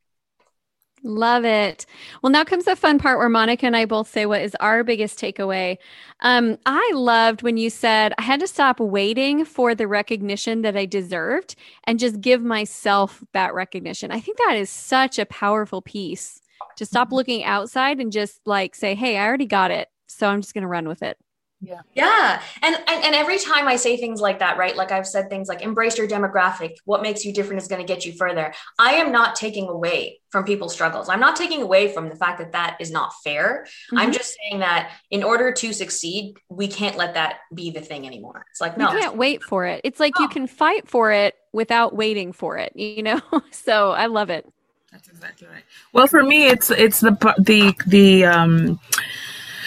Love 1.06 1.44
it. 1.44 1.86
Well, 2.22 2.32
now 2.32 2.46
comes 2.46 2.64
the 2.64 2.78
fun 2.78 2.98
part 2.98 3.20
where 3.20 3.28
Monica 3.28 3.66
and 3.66 3.76
I 3.76 3.84
both 3.84 4.10
say 4.10 4.26
what 4.26 4.42
is 4.42 4.56
our 4.62 4.86
biggest 4.86 5.20
takeaway. 5.20 5.78
Um, 6.22 6.58
I 6.66 6.92
loved 6.96 7.42
when 7.42 7.58
you 7.58 7.70
said 7.70 8.14
I 8.18 8.22
had 8.22 8.40
to 8.40 8.48
stop 8.48 8.80
waiting 8.80 9.44
for 9.44 9.76
the 9.76 9.86
recognition 9.86 10.62
that 10.62 10.78
I 10.78 10.86
deserved 10.86 11.56
and 11.84 12.00
just 12.00 12.22
give 12.22 12.42
myself 12.42 13.22
that 13.34 13.54
recognition. 13.54 14.12
I 14.12 14.22
think 14.22 14.38
that 14.38 14.56
is 14.56 14.70
such 14.70 15.20
a 15.20 15.26
powerful 15.26 15.82
piece 15.82 16.42
to 16.78 16.86
stop 16.86 17.10
mm-hmm. 17.10 17.16
looking 17.16 17.44
outside 17.44 18.00
and 18.00 18.12
just 18.12 18.40
like 18.46 18.74
say, 18.74 18.96
hey, 18.96 19.18
I 19.18 19.26
already 19.28 19.46
got 19.46 19.72
it. 19.72 19.90
So 20.08 20.28
I'm 20.30 20.42
just 20.42 20.54
going 20.54 20.62
to 20.62 20.70
run 20.70 20.88
with 20.88 21.04
it. 21.04 21.18
Yeah. 21.64 21.82
Yeah. 21.96 22.42
And, 22.62 22.76
and 22.76 23.06
and 23.06 23.16
every 23.16 23.40
time 23.40 23.70
I 23.70 23.78
say 23.78 23.96
things 23.96 24.20
like 24.20 24.40
that, 24.40 24.58
right? 24.58 24.76
Like 24.76 24.92
I've 24.92 25.08
said 25.08 25.30
things 25.30 25.48
like 25.48 25.62
embrace 25.62 25.98
your 25.98 26.08
demographic. 26.08 26.76
What 26.84 27.02
makes 27.02 27.24
you 27.24 27.32
different 27.32 27.62
is 27.62 27.70
going 27.70 27.82
to 27.82 27.88
get 27.88 28.06
you 28.06 28.12
further. 28.14 28.54
I 28.78 28.96
am 28.96 29.14
not 29.14 29.36
taking 29.36 29.70
away 29.70 30.20
from 30.30 30.44
people's 30.44 30.74
struggles. 30.74 31.08
I'm 31.08 31.22
not 31.22 31.38
taking 31.38 31.62
away 31.62 31.94
from 31.94 32.10
the 32.10 32.16
fact 32.18 32.40
that 32.40 32.52
that 32.52 32.78
is 32.82 32.92
not 32.92 33.14
fair. 33.24 33.66
Mm-hmm. 33.66 33.98
I'm 33.98 34.12
just 34.12 34.36
saying 34.36 34.60
that 34.60 34.92
in 35.10 35.24
order 35.24 35.54
to 35.54 35.72
succeed, 35.72 36.36
we 36.50 36.68
can't 36.68 36.98
let 36.98 37.14
that 37.14 37.38
be 37.54 37.72
the 37.72 37.82
thing 37.82 38.06
anymore. 38.06 38.46
It's 38.52 38.60
like 38.60 38.78
no. 38.78 38.92
You 38.92 39.00
can't 39.00 39.16
wait 39.16 39.42
for 39.42 39.66
it. 39.66 39.80
It's 39.86 40.02
like 40.02 40.14
oh. 40.18 40.24
you 40.24 40.28
can 40.28 40.48
fight 40.48 40.90
for 40.90 41.14
it 41.14 41.36
without 41.54 41.96
waiting 41.96 42.34
for 42.34 42.58
it, 42.58 42.76
you 42.76 43.04
know? 43.04 43.22
so 43.52 43.92
I 43.92 44.08
love 44.08 44.30
it. 44.30 44.46
That's 44.92 45.08
exactly 45.08 45.48
right. 45.48 45.64
Well, 45.94 46.08
for 46.08 46.24
me 46.24 46.48
it's 46.48 46.70
it's 46.70 47.00
the 47.00 47.12
the 47.40 47.74
the 47.88 48.26
um 48.26 48.80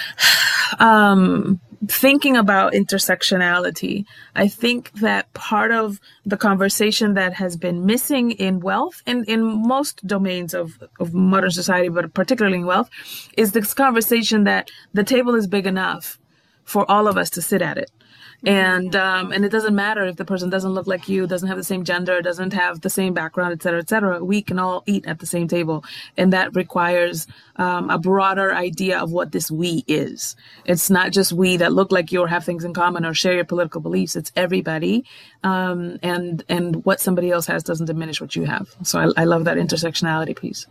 um 0.79 1.61
thinking 1.89 2.37
about 2.37 2.73
intersectionality, 2.73 4.05
I 4.35 4.49
think 4.49 4.93
that 4.95 5.33
part 5.35 5.71
of 5.73 6.01
the 6.25 6.37
conversation 6.37 7.15
that 7.15 7.35
has 7.35 7.57
been 7.57 7.87
missing 7.87 8.33
in 8.33 8.61
wealth 8.61 9.03
and 9.07 9.27
in 9.29 9.43
most 9.43 10.07
domains 10.07 10.55
of, 10.55 10.83
of 11.01 11.15
modern 11.15 11.51
society, 11.51 11.89
but 11.89 12.13
particularly 12.15 12.59
in 12.59 12.67
wealth, 12.67 12.91
is 13.37 13.53
this 13.53 13.75
conversation 13.75 14.45
that 14.45 14.71
the 14.93 15.05
table 15.05 15.35
is 15.35 15.47
big 15.47 15.67
enough 15.67 16.19
for 16.65 16.91
all 16.91 17.07
of 17.09 17.17
us 17.17 17.31
to 17.31 17.43
sit 17.43 17.63
at 17.63 17.79
it 17.79 17.91
and 18.45 18.95
um, 18.95 19.33
and 19.33 19.45
it 19.45 19.51
doesn't 19.51 19.75
matter 19.75 20.05
if 20.05 20.17
the 20.17 20.25
person 20.25 20.51
doesn't 20.51 20.73
look 20.73 20.87
like 20.87 21.09
you 21.09 21.27
doesn't 21.27 21.49
have 21.49 21.57
the 21.57 21.65
same 21.65 21.85
gender 21.85 22.21
doesn't 22.21 22.53
have 22.53 22.81
the 22.81 22.91
same 22.91 23.15
background 23.15 23.53
et 23.53 23.63
cetera 23.63 23.81
et 23.81 23.89
cetera 23.89 24.23
we 24.23 24.43
can 24.43 24.59
all 24.59 24.83
eat 24.87 25.07
at 25.07 25.19
the 25.19 25.27
same 25.27 25.49
table. 25.49 25.85
And 26.17 26.33
that 26.33 26.55
requires 26.55 27.27
um, 27.57 27.91
a 27.91 27.99
broader 27.99 28.55
idea 28.55 28.99
of 28.99 29.11
what 29.13 29.33
this 29.33 29.51
we 29.51 29.85
is. 29.87 30.37
It's 30.65 30.91
not 30.91 31.13
just 31.13 31.33
we 31.33 31.57
that 31.59 31.73
look 31.73 31.93
like 31.93 32.13
you 32.13 32.21
or 32.21 32.29
have 32.29 32.45
things 32.45 32.65
in 32.65 32.75
common 32.75 33.05
or 33.05 33.15
share 33.15 33.35
your 33.35 33.45
political 33.45 33.81
beliefs. 33.81 34.17
It's 34.17 34.33
everybody. 34.37 35.05
Um, 35.43 35.99
and 36.03 36.45
and 36.49 36.85
what 36.85 37.01
somebody 37.01 37.31
else 37.31 37.47
has 37.47 37.63
doesn't 37.63 37.87
diminish 37.87 38.21
what 38.21 38.37
you 38.37 38.45
have. 38.45 38.69
So 38.83 38.99
I, 38.99 39.23
I 39.23 39.25
love 39.25 39.45
that 39.45 39.57
intersectionality 39.57 40.39
piece. 40.39 40.67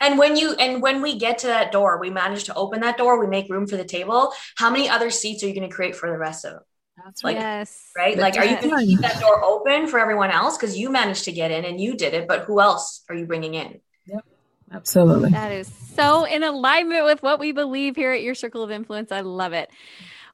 And 0.00 0.18
when 0.18 0.36
you 0.36 0.54
and 0.54 0.82
when 0.82 1.02
we 1.02 1.18
get 1.18 1.38
to 1.38 1.46
that 1.46 1.72
door 1.72 1.98
we 1.98 2.10
manage 2.10 2.44
to 2.44 2.54
open 2.54 2.80
that 2.80 2.98
door 2.98 3.18
we 3.18 3.26
make 3.26 3.48
room 3.48 3.66
for 3.66 3.76
the 3.76 3.84
table 3.84 4.32
how 4.56 4.70
many 4.70 4.88
other 4.88 5.08
seats 5.08 5.42
are 5.42 5.46
you 5.46 5.54
going 5.54 5.68
to 5.68 5.74
create 5.74 5.96
for 5.96 6.10
the 6.10 6.18
rest 6.18 6.44
of 6.44 6.62
that's 7.04 7.22
like, 7.22 7.36
yes. 7.36 7.90
Right? 7.96 8.16
Like, 8.16 8.36
are 8.36 8.44
you 8.44 8.58
going 8.60 8.78
to 8.78 8.86
keep 8.86 9.00
that 9.00 9.20
door 9.20 9.44
open 9.44 9.88
for 9.88 9.98
everyone 9.98 10.30
else? 10.30 10.56
Because 10.56 10.76
you 10.76 10.90
managed 10.90 11.24
to 11.24 11.32
get 11.32 11.50
in 11.50 11.64
and 11.64 11.80
you 11.80 11.96
did 11.96 12.14
it, 12.14 12.26
but 12.26 12.44
who 12.44 12.60
else 12.60 13.02
are 13.08 13.14
you 13.14 13.26
bringing 13.26 13.54
in? 13.54 13.80
Yep. 14.06 14.24
Absolutely. 14.72 15.30
That 15.30 15.52
is 15.52 15.70
so 15.94 16.24
in 16.24 16.42
alignment 16.42 17.04
with 17.04 17.22
what 17.22 17.38
we 17.38 17.52
believe 17.52 17.94
here 17.94 18.12
at 18.12 18.22
your 18.22 18.34
circle 18.34 18.62
of 18.62 18.70
influence. 18.70 19.12
I 19.12 19.20
love 19.20 19.52
it. 19.52 19.70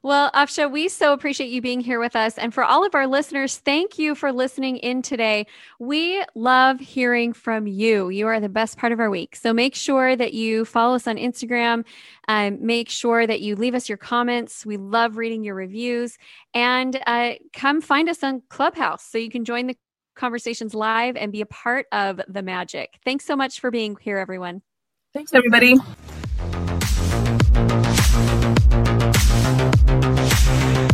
Well, 0.03 0.31
Afsha, 0.31 0.71
we 0.71 0.89
so 0.89 1.13
appreciate 1.13 1.51
you 1.51 1.61
being 1.61 1.79
here 1.79 1.99
with 1.99 2.15
us. 2.15 2.39
And 2.39 2.51
for 2.51 2.63
all 2.63 2.83
of 2.83 2.95
our 2.95 3.05
listeners, 3.05 3.57
thank 3.57 3.99
you 3.99 4.15
for 4.15 4.31
listening 4.31 4.77
in 4.77 5.03
today. 5.03 5.45
We 5.77 6.23
love 6.33 6.79
hearing 6.79 7.33
from 7.33 7.67
you. 7.67 8.09
You 8.09 8.25
are 8.25 8.39
the 8.39 8.49
best 8.49 8.79
part 8.79 8.91
of 8.91 8.99
our 8.99 9.11
week. 9.11 9.35
So 9.35 9.53
make 9.53 9.75
sure 9.75 10.15
that 10.15 10.33
you 10.33 10.65
follow 10.65 10.95
us 10.95 11.05
on 11.05 11.17
Instagram. 11.17 11.85
Um, 12.27 12.65
make 12.65 12.89
sure 12.89 13.27
that 13.27 13.41
you 13.41 13.55
leave 13.55 13.75
us 13.75 13.87
your 13.87 13.99
comments. 13.99 14.65
We 14.65 14.77
love 14.77 15.17
reading 15.17 15.43
your 15.43 15.53
reviews. 15.53 16.17
And 16.55 16.99
uh, 17.05 17.33
come 17.53 17.79
find 17.79 18.09
us 18.09 18.23
on 18.23 18.41
Clubhouse 18.49 19.05
so 19.05 19.19
you 19.19 19.29
can 19.29 19.45
join 19.45 19.67
the 19.67 19.77
conversations 20.15 20.73
live 20.73 21.15
and 21.15 21.31
be 21.31 21.41
a 21.41 21.45
part 21.45 21.85
of 21.91 22.19
the 22.27 22.41
magic. 22.41 22.99
Thanks 23.05 23.25
so 23.25 23.35
much 23.35 23.59
for 23.59 23.69
being 23.69 23.95
here, 24.01 24.17
everyone. 24.17 24.63
Thanks, 25.13 25.31
everybody. 25.31 25.75
thank 29.21 30.90